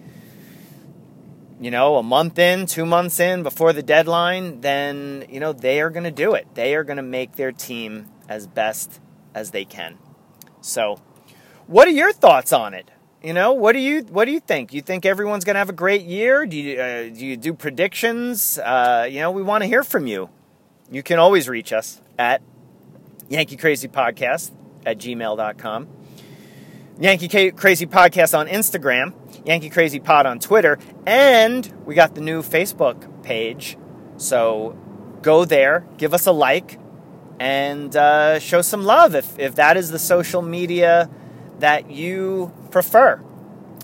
you 1.60 1.70
know, 1.70 1.96
a 1.96 2.02
month 2.02 2.38
in, 2.38 2.66
two 2.66 2.84
months 2.84 3.20
in 3.20 3.42
before 3.42 3.72
the 3.72 3.82
deadline, 3.82 4.60
then, 4.60 5.24
you 5.30 5.40
know, 5.40 5.52
they 5.52 5.80
are 5.80 5.90
going 5.90 6.04
to 6.04 6.10
do 6.10 6.34
it. 6.34 6.46
They 6.54 6.74
are 6.74 6.84
going 6.84 6.98
to 6.98 7.02
make 7.02 7.36
their 7.36 7.52
team 7.52 8.08
as 8.28 8.46
best 8.46 9.00
as 9.34 9.52
they 9.52 9.64
can. 9.64 9.96
So, 10.60 11.00
what 11.66 11.88
are 11.88 11.92
your 11.92 12.12
thoughts 12.12 12.52
on 12.52 12.74
it? 12.74 12.90
You 13.22 13.32
know, 13.32 13.52
what 13.52 13.72
do 13.72 13.78
you 13.78 14.02
what 14.02 14.26
do 14.26 14.32
you 14.32 14.40
think? 14.40 14.72
You 14.72 14.82
think 14.82 15.06
everyone's 15.06 15.44
going 15.44 15.54
to 15.54 15.58
have 15.58 15.70
a 15.70 15.74
great 15.74 16.02
year? 16.02 16.46
Do 16.46 16.56
you 16.56 16.80
uh, 16.80 17.02
do 17.08 17.24
you 17.26 17.36
do 17.36 17.54
predictions? 17.54 18.58
Uh, 18.58 19.08
you 19.10 19.20
know, 19.20 19.30
we 19.30 19.42
want 19.42 19.62
to 19.62 19.66
hear 19.66 19.82
from 19.82 20.06
you. 20.06 20.28
You 20.90 21.02
can 21.02 21.18
always 21.18 21.48
reach 21.48 21.72
us 21.72 22.00
at 22.18 22.42
Yankee 23.28 23.56
Crazy 23.56 23.88
Podcast 23.88 24.52
at 24.84 24.98
gmail.com. 24.98 25.88
Yankee 26.98 27.50
Crazy 27.50 27.86
Podcast 27.86 28.38
on 28.38 28.46
Instagram, 28.48 29.12
Yankee 29.44 29.68
Crazy 29.68 30.00
Pod 30.00 30.24
on 30.24 30.38
Twitter, 30.38 30.78
and 31.06 31.70
we 31.84 31.94
got 31.94 32.14
the 32.14 32.20
new 32.20 32.42
Facebook 32.42 33.22
page. 33.22 33.76
So 34.16 34.78
go 35.20 35.44
there, 35.44 35.86
give 35.98 36.14
us 36.14 36.26
a 36.26 36.32
like, 36.32 36.78
and 37.38 37.94
uh, 37.94 38.38
show 38.38 38.62
some 38.62 38.84
love 38.84 39.14
if, 39.14 39.38
if 39.38 39.56
that 39.56 39.76
is 39.76 39.90
the 39.90 39.98
social 39.98 40.40
media 40.40 41.10
that 41.58 41.90
you 41.90 42.52
prefer. 42.70 43.20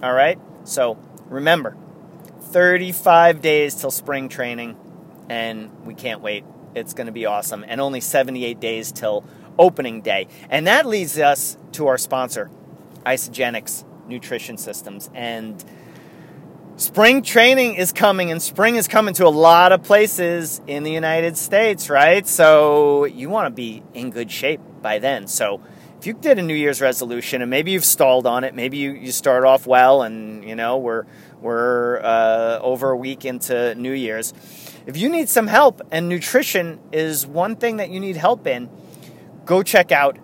All 0.02 0.12
right? 0.12 0.38
So 0.64 0.98
remember, 1.28 1.76
35 2.40 3.40
days 3.40 3.74
till 3.74 3.90
spring 3.90 4.28
training, 4.28 4.76
and 5.28 5.70
we 5.84 5.94
can't 5.94 6.20
wait. 6.20 6.44
It's 6.74 6.94
going 6.94 7.06
to 7.06 7.12
be 7.12 7.26
awesome. 7.26 7.64
And 7.66 7.80
only 7.80 8.00
78 8.00 8.60
days 8.60 8.92
till 8.92 9.24
opening 9.58 10.00
day. 10.00 10.28
And 10.50 10.66
that 10.66 10.86
leads 10.86 11.18
us 11.18 11.56
to 11.72 11.86
our 11.86 11.98
sponsor, 11.98 12.50
Isagenix 13.04 13.84
Nutrition 14.06 14.56
Systems. 14.56 15.10
And 15.14 15.62
spring 16.76 17.22
training 17.22 17.74
is 17.74 17.92
coming, 17.92 18.30
and 18.30 18.42
spring 18.42 18.76
is 18.76 18.88
coming 18.88 19.14
to 19.14 19.26
a 19.26 19.30
lot 19.30 19.72
of 19.72 19.82
places 19.82 20.60
in 20.66 20.82
the 20.82 20.90
United 20.90 21.36
States, 21.36 21.88
right? 21.88 22.26
So 22.26 23.04
you 23.04 23.28
want 23.28 23.46
to 23.46 23.50
be 23.50 23.82
in 23.94 24.10
good 24.10 24.30
shape 24.30 24.60
by 24.80 24.98
then. 24.98 25.26
So 25.26 25.60
if 26.02 26.06
you 26.08 26.14
did 26.14 26.40
a 26.40 26.42
New 26.42 26.56
Year's 26.56 26.80
resolution 26.80 27.42
and 27.42 27.48
maybe 27.48 27.70
you've 27.70 27.84
stalled 27.84 28.26
on 28.26 28.42
it, 28.42 28.56
maybe 28.56 28.76
you, 28.76 28.90
you 28.90 29.12
start 29.12 29.44
off 29.44 29.68
well 29.68 30.02
and 30.02 30.42
you 30.42 30.56
know 30.56 30.78
we're 30.78 31.04
we're 31.40 32.00
uh, 32.02 32.58
over 32.60 32.90
a 32.90 32.96
week 32.96 33.24
into 33.24 33.72
New 33.76 33.92
Year's. 33.92 34.34
If 34.84 34.96
you 34.96 35.08
need 35.08 35.28
some 35.28 35.46
help 35.46 35.80
and 35.92 36.08
nutrition 36.08 36.80
is 36.90 37.24
one 37.24 37.54
thing 37.54 37.76
that 37.76 37.90
you 37.90 38.00
need 38.00 38.16
help 38.16 38.48
in, 38.48 38.68
go 39.44 39.62
check 39.62 39.92
out 39.92 40.18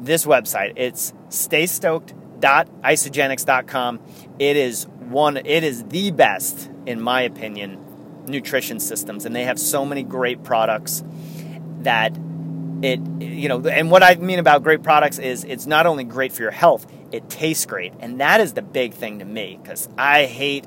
this 0.00 0.26
website. 0.26 0.72
It's 0.74 1.12
staystoked.isagenix.com. 1.28 4.00
It 4.40 4.56
is 4.56 4.88
one 4.88 5.36
it 5.36 5.62
is 5.62 5.84
the 5.84 6.10
best 6.10 6.68
in 6.84 7.00
my 7.00 7.22
opinion 7.22 7.78
nutrition 8.26 8.80
systems 8.80 9.24
and 9.24 9.36
they 9.36 9.44
have 9.44 9.60
so 9.60 9.84
many 9.84 10.02
great 10.02 10.42
products 10.42 11.04
that 11.82 12.12
it 12.82 13.00
you 13.20 13.48
know 13.48 13.60
and 13.66 13.90
what 13.90 14.02
I 14.02 14.16
mean 14.16 14.38
about 14.38 14.62
great 14.62 14.82
products 14.82 15.18
is 15.18 15.44
it's 15.44 15.66
not 15.66 15.86
only 15.86 16.04
great 16.04 16.32
for 16.32 16.42
your 16.42 16.50
health, 16.50 16.86
it 17.12 17.28
tastes 17.30 17.66
great. 17.66 17.92
And 18.00 18.20
that 18.20 18.40
is 18.40 18.52
the 18.54 18.62
big 18.62 18.94
thing 18.94 19.18
to 19.20 19.24
me 19.24 19.60
cuz 19.64 19.88
I 19.96 20.24
hate 20.26 20.66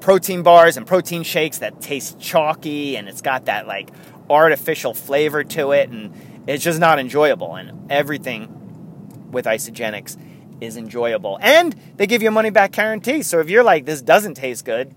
protein 0.00 0.42
bars 0.42 0.76
and 0.76 0.86
protein 0.86 1.22
shakes 1.22 1.58
that 1.58 1.80
taste 1.80 2.18
chalky 2.18 2.96
and 2.96 3.08
it's 3.08 3.22
got 3.22 3.46
that 3.46 3.66
like 3.66 3.90
artificial 4.30 4.94
flavor 4.94 5.44
to 5.44 5.72
it 5.72 5.90
and 5.90 6.12
it's 6.46 6.64
just 6.64 6.80
not 6.80 6.98
enjoyable. 6.98 7.54
And 7.54 7.90
everything 7.90 9.28
with 9.30 9.46
Isagenix 9.46 10.16
is 10.60 10.76
enjoyable. 10.76 11.38
And 11.40 11.74
they 11.96 12.06
give 12.06 12.22
you 12.22 12.28
a 12.28 12.32
money 12.32 12.50
back 12.50 12.72
guarantee. 12.72 13.22
So 13.22 13.40
if 13.40 13.50
you're 13.50 13.64
like, 13.64 13.84
this 13.84 14.02
doesn't 14.02 14.34
taste 14.34 14.64
good, 14.64 14.94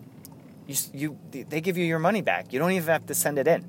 you, 0.68 0.76
you, 0.94 1.20
they 1.50 1.62
give 1.62 1.78
you 1.78 1.86
your 1.86 2.00
money 2.00 2.22
back. 2.22 2.52
You 2.52 2.60
don't 2.60 2.72
even 2.72 2.88
have 2.88 3.06
to 3.08 3.16
send 3.16 3.38
it 3.38 3.48
in. 3.48 3.68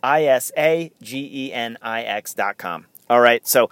I 0.03 0.25
S 0.25 0.51
A 0.57 0.91
G 1.01 1.29
E 1.31 1.53
N 1.53 1.77
I 1.81 2.01
X 2.03 2.33
dot 2.33 2.57
com. 2.57 2.87
All 3.09 3.21
right, 3.21 3.47
so 3.47 3.69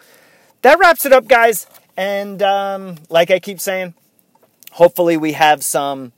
that 0.64 0.80
wraps 0.80 1.06
it 1.06 1.14
up, 1.14 1.28
guys. 1.28 1.68
And 1.96 2.42
um, 2.42 2.96
like 3.10 3.30
I 3.32 3.40
keep 3.40 3.60
saying, 3.60 3.94
hopefully 4.72 5.18
we 5.18 5.34
have 5.34 5.64
some 5.64 6.14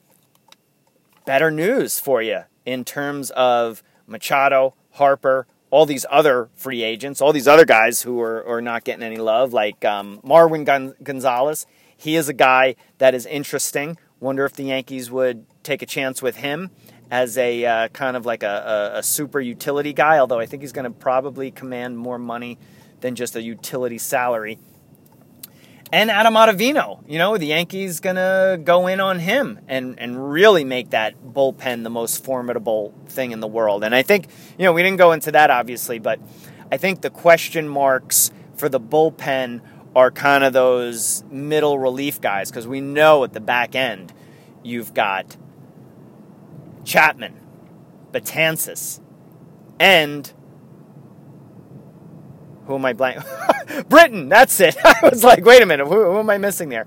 better 1.26 1.52
news 1.52 2.00
for 2.00 2.22
you 2.22 2.44
in 2.66 2.86
terms 2.86 3.32
of 3.32 3.84
Machado, 4.08 4.76
Harper, 4.92 5.48
all 5.72 5.86
these 5.86 6.06
other 6.10 6.50
free 6.56 6.84
agents, 6.84 7.22
all 7.22 7.32
these 7.32 7.48
other 7.48 7.66
guys 7.66 8.02
who 8.02 8.20
are, 8.22 8.46
are 8.46 8.62
not 8.62 8.84
getting 8.84 9.04
any 9.04 9.18
love, 9.18 9.54
like 9.54 9.86
um, 9.86 10.20
Marwin 10.24 10.66
Gon- 10.66 10.96
Gonzalez. 11.04 11.66
He 11.96 12.16
is 12.16 12.30
a 12.30 12.34
guy 12.34 12.76
that 12.98 13.14
is 13.14 13.26
interesting. 13.26 13.98
Wonder 14.20 14.46
if 14.46 14.54
the 14.54 14.64
Yankees 14.64 15.12
would 15.12 15.46
take 15.64 15.82
a 15.82 15.86
chance 15.86 16.22
with 16.22 16.38
him 16.38 16.72
as 17.12 17.38
a 17.38 17.66
uh, 17.66 17.88
kind 17.90 18.16
of 18.16 18.26
like 18.26 18.44
a, 18.44 18.92
a, 18.96 19.00
a 19.00 19.04
super 19.04 19.40
utility 19.40 19.94
guy, 19.94 20.18
although 20.18 20.40
I 20.40 20.46
think 20.46 20.62
he's 20.62 20.72
going 20.72 20.86
to 20.86 20.92
probably 20.92 21.52
command 21.52 21.98
more 21.98 22.18
money 22.20 22.58
than 23.02 23.16
just 23.16 23.36
a 23.36 23.42
utility 23.42 23.98
salary. 23.98 24.60
And 25.92 26.12
Adam 26.12 26.36
Ottavino, 26.36 27.04
you 27.08 27.18
know, 27.18 27.38
the 27.38 27.48
Yankees 27.48 28.00
gonna 28.00 28.60
go 28.64 28.86
in 28.86 29.00
on 29.00 29.18
him 29.18 29.60
and, 29.68 30.00
and 30.00 30.32
really 30.32 30.64
make 30.64 30.92
that 30.92 31.16
bullpen 31.24 31.84
the 31.84 31.90
most 31.90 32.24
formidable 32.24 32.94
thing 33.08 33.32
in 33.32 33.40
the 33.40 33.48
world. 33.48 33.84
And 33.84 33.96
I 33.96 34.04
think, 34.04 34.28
you 34.58 34.66
know, 34.66 34.74
we 34.74 34.84
didn't 34.84 34.98
go 34.98 35.14
into 35.14 35.32
that 35.32 35.50
obviously, 35.50 35.98
but 35.98 36.20
I 36.72 36.78
think 36.78 37.02
the 37.02 37.10
question 37.10 37.68
marks 37.68 38.30
for 38.56 38.70
the 38.70 38.80
bullpen 38.80 39.62
are 39.96 40.12
kind 40.12 40.44
of 40.44 40.54
those 40.54 41.24
middle 41.32 41.80
relief 41.80 42.22
guys 42.22 42.52
because 42.52 42.68
we 42.68 42.82
know 42.82 43.24
at 43.24 43.34
the 43.34 43.40
back 43.40 43.74
end 43.74 44.14
you've 44.62 44.94
got 44.94 45.38
Chapman, 46.84 47.40
Betances, 48.12 49.00
and 49.80 50.32
who 52.70 52.76
am 52.76 52.86
I 52.86 52.94
blank? 52.94 53.24
Britton, 53.90 54.30
that's 54.30 54.60
it. 54.60 54.78
I 54.86 55.10
was 55.10 55.24
like, 55.24 55.44
wait 55.44 55.64
a 55.64 55.66
minute, 55.66 55.88
who, 55.88 56.06
who 56.06 56.20
am 56.20 56.30
I 56.30 56.38
missing 56.38 56.70
there? 56.70 56.86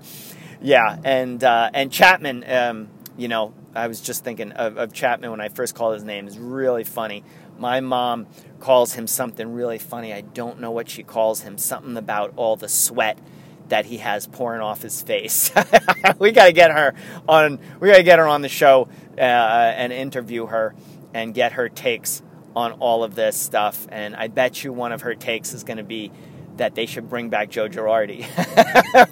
Yeah, 0.61 0.97
and 1.03 1.43
uh, 1.43 1.71
and 1.73 1.91
Chapman, 1.91 2.49
um, 2.49 2.87
you 3.17 3.27
know, 3.27 3.53
I 3.75 3.87
was 3.87 3.99
just 3.99 4.23
thinking 4.23 4.53
of, 4.53 4.77
of 4.77 4.93
Chapman 4.93 5.29
when 5.29 5.41
I 5.41 5.49
first 5.49 5.75
called 5.75 5.95
his 5.95 6.05
name. 6.05 6.25
is 6.25 6.39
really 6.39 6.85
funny. 6.85 7.25
My 7.57 7.81
mom 7.81 8.27
calls 8.61 8.93
him 8.93 9.07
something 9.07 9.51
really 9.51 9.77
funny. 9.77 10.13
I 10.13 10.21
don't 10.21 10.61
know 10.61 10.71
what 10.71 10.89
she 10.89 11.03
calls 11.03 11.41
him. 11.41 11.57
Something 11.57 11.97
about 11.97 12.31
all 12.37 12.55
the 12.55 12.69
sweat 12.69 13.19
that 13.67 13.85
he 13.85 13.97
has 13.97 14.25
pouring 14.25 14.61
off 14.61 14.81
his 14.81 15.01
face. 15.01 15.51
we 16.17 16.31
got 16.31 16.45
to 16.45 16.53
get 16.53 16.71
her 16.71 16.93
on. 17.27 17.59
We 17.81 17.89
got 17.89 17.97
to 17.97 18.03
get 18.03 18.19
her 18.19 18.27
on 18.27 18.41
the 18.41 18.49
show 18.49 18.87
uh, 19.17 19.21
and 19.21 19.91
interview 19.91 20.45
her 20.45 20.75
and 21.13 21.33
get 21.33 21.53
her 21.53 21.67
takes 21.67 22.21
on 22.55 22.73
all 22.73 23.03
of 23.03 23.15
this 23.15 23.35
stuff. 23.35 23.87
And 23.91 24.15
I 24.15 24.27
bet 24.27 24.63
you 24.63 24.73
one 24.73 24.91
of 24.91 25.01
her 25.01 25.15
takes 25.15 25.53
is 25.53 25.63
going 25.63 25.77
to 25.77 25.83
be 25.83 26.11
that 26.57 26.75
they 26.75 26.85
should 26.85 27.09
bring 27.09 27.29
back 27.29 27.49
Joe 27.49 27.67
Girardi. 27.67 28.25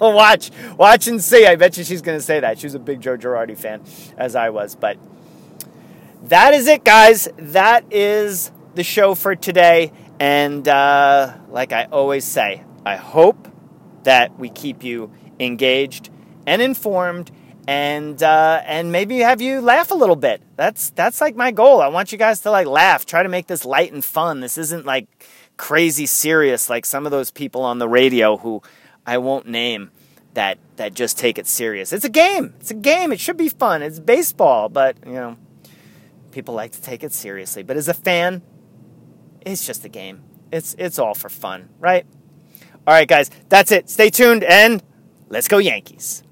watch, 0.00 0.50
watch 0.76 1.08
and 1.08 1.22
see. 1.22 1.46
I 1.46 1.56
bet 1.56 1.76
you 1.76 1.84
she's 1.84 2.02
going 2.02 2.18
to 2.18 2.24
say 2.24 2.40
that. 2.40 2.58
She's 2.58 2.74
a 2.74 2.78
big 2.78 3.00
Joe 3.00 3.16
Girardi 3.16 3.56
fan, 3.56 3.82
as 4.16 4.36
I 4.36 4.50
was. 4.50 4.76
But 4.76 4.96
that 6.24 6.54
is 6.54 6.68
it, 6.68 6.84
guys. 6.84 7.28
That 7.36 7.92
is 7.92 8.52
the 8.74 8.84
show 8.84 9.14
for 9.14 9.34
today. 9.34 9.92
And 10.20 10.66
uh, 10.68 11.36
like 11.48 11.72
I 11.72 11.84
always 11.84 12.24
say, 12.24 12.62
I 12.86 12.96
hope 12.96 13.48
that 14.04 14.38
we 14.38 14.48
keep 14.48 14.84
you 14.84 15.10
engaged 15.40 16.10
and 16.46 16.62
informed 16.62 17.30
and 17.68 18.22
uh, 18.22 18.62
and 18.64 18.90
maybe 18.90 19.18
have 19.18 19.40
you 19.40 19.60
laugh 19.60 19.90
a 19.90 19.94
little 19.94 20.16
bit. 20.16 20.42
That's 20.56 20.90
that's 20.90 21.20
like 21.20 21.36
my 21.36 21.50
goal. 21.50 21.80
I 21.80 21.88
want 21.88 22.12
you 22.12 22.18
guys 22.18 22.40
to 22.40 22.50
like 22.50 22.66
laugh. 22.66 23.06
Try 23.06 23.22
to 23.22 23.28
make 23.28 23.46
this 23.46 23.64
light 23.64 23.92
and 23.92 24.04
fun. 24.04 24.40
This 24.40 24.58
isn't 24.58 24.84
like 24.84 25.06
crazy 25.56 26.06
serious 26.06 26.68
like 26.68 26.84
some 26.84 27.06
of 27.06 27.12
those 27.12 27.30
people 27.30 27.62
on 27.62 27.78
the 27.78 27.88
radio 27.88 28.36
who 28.38 28.62
I 29.06 29.18
won't 29.18 29.46
name 29.46 29.90
that 30.34 30.58
that 30.76 30.94
just 30.94 31.18
take 31.18 31.38
it 31.38 31.46
serious. 31.46 31.92
It's 31.92 32.04
a 32.04 32.10
game. 32.10 32.54
It's 32.60 32.70
a 32.70 32.74
game. 32.74 33.12
It 33.12 33.20
should 33.20 33.36
be 33.36 33.48
fun. 33.48 33.82
It's 33.82 34.00
baseball, 34.00 34.68
but 34.68 34.96
you 35.06 35.12
know, 35.12 35.36
people 36.30 36.54
like 36.54 36.72
to 36.72 36.82
take 36.82 37.04
it 37.04 37.12
seriously. 37.12 37.62
But 37.62 37.76
as 37.76 37.88
a 37.88 37.94
fan, 37.94 38.42
it's 39.42 39.66
just 39.66 39.84
a 39.84 39.88
game. 39.88 40.22
It's 40.50 40.74
it's 40.78 40.98
all 40.98 41.14
for 41.14 41.28
fun, 41.28 41.68
right? 41.78 42.06
All 42.86 42.94
right, 42.94 43.06
guys. 43.06 43.30
That's 43.48 43.70
it. 43.70 43.88
Stay 43.88 44.10
tuned 44.10 44.42
and 44.42 44.82
let's 45.28 45.48
go 45.48 45.58
Yankees. 45.58 46.24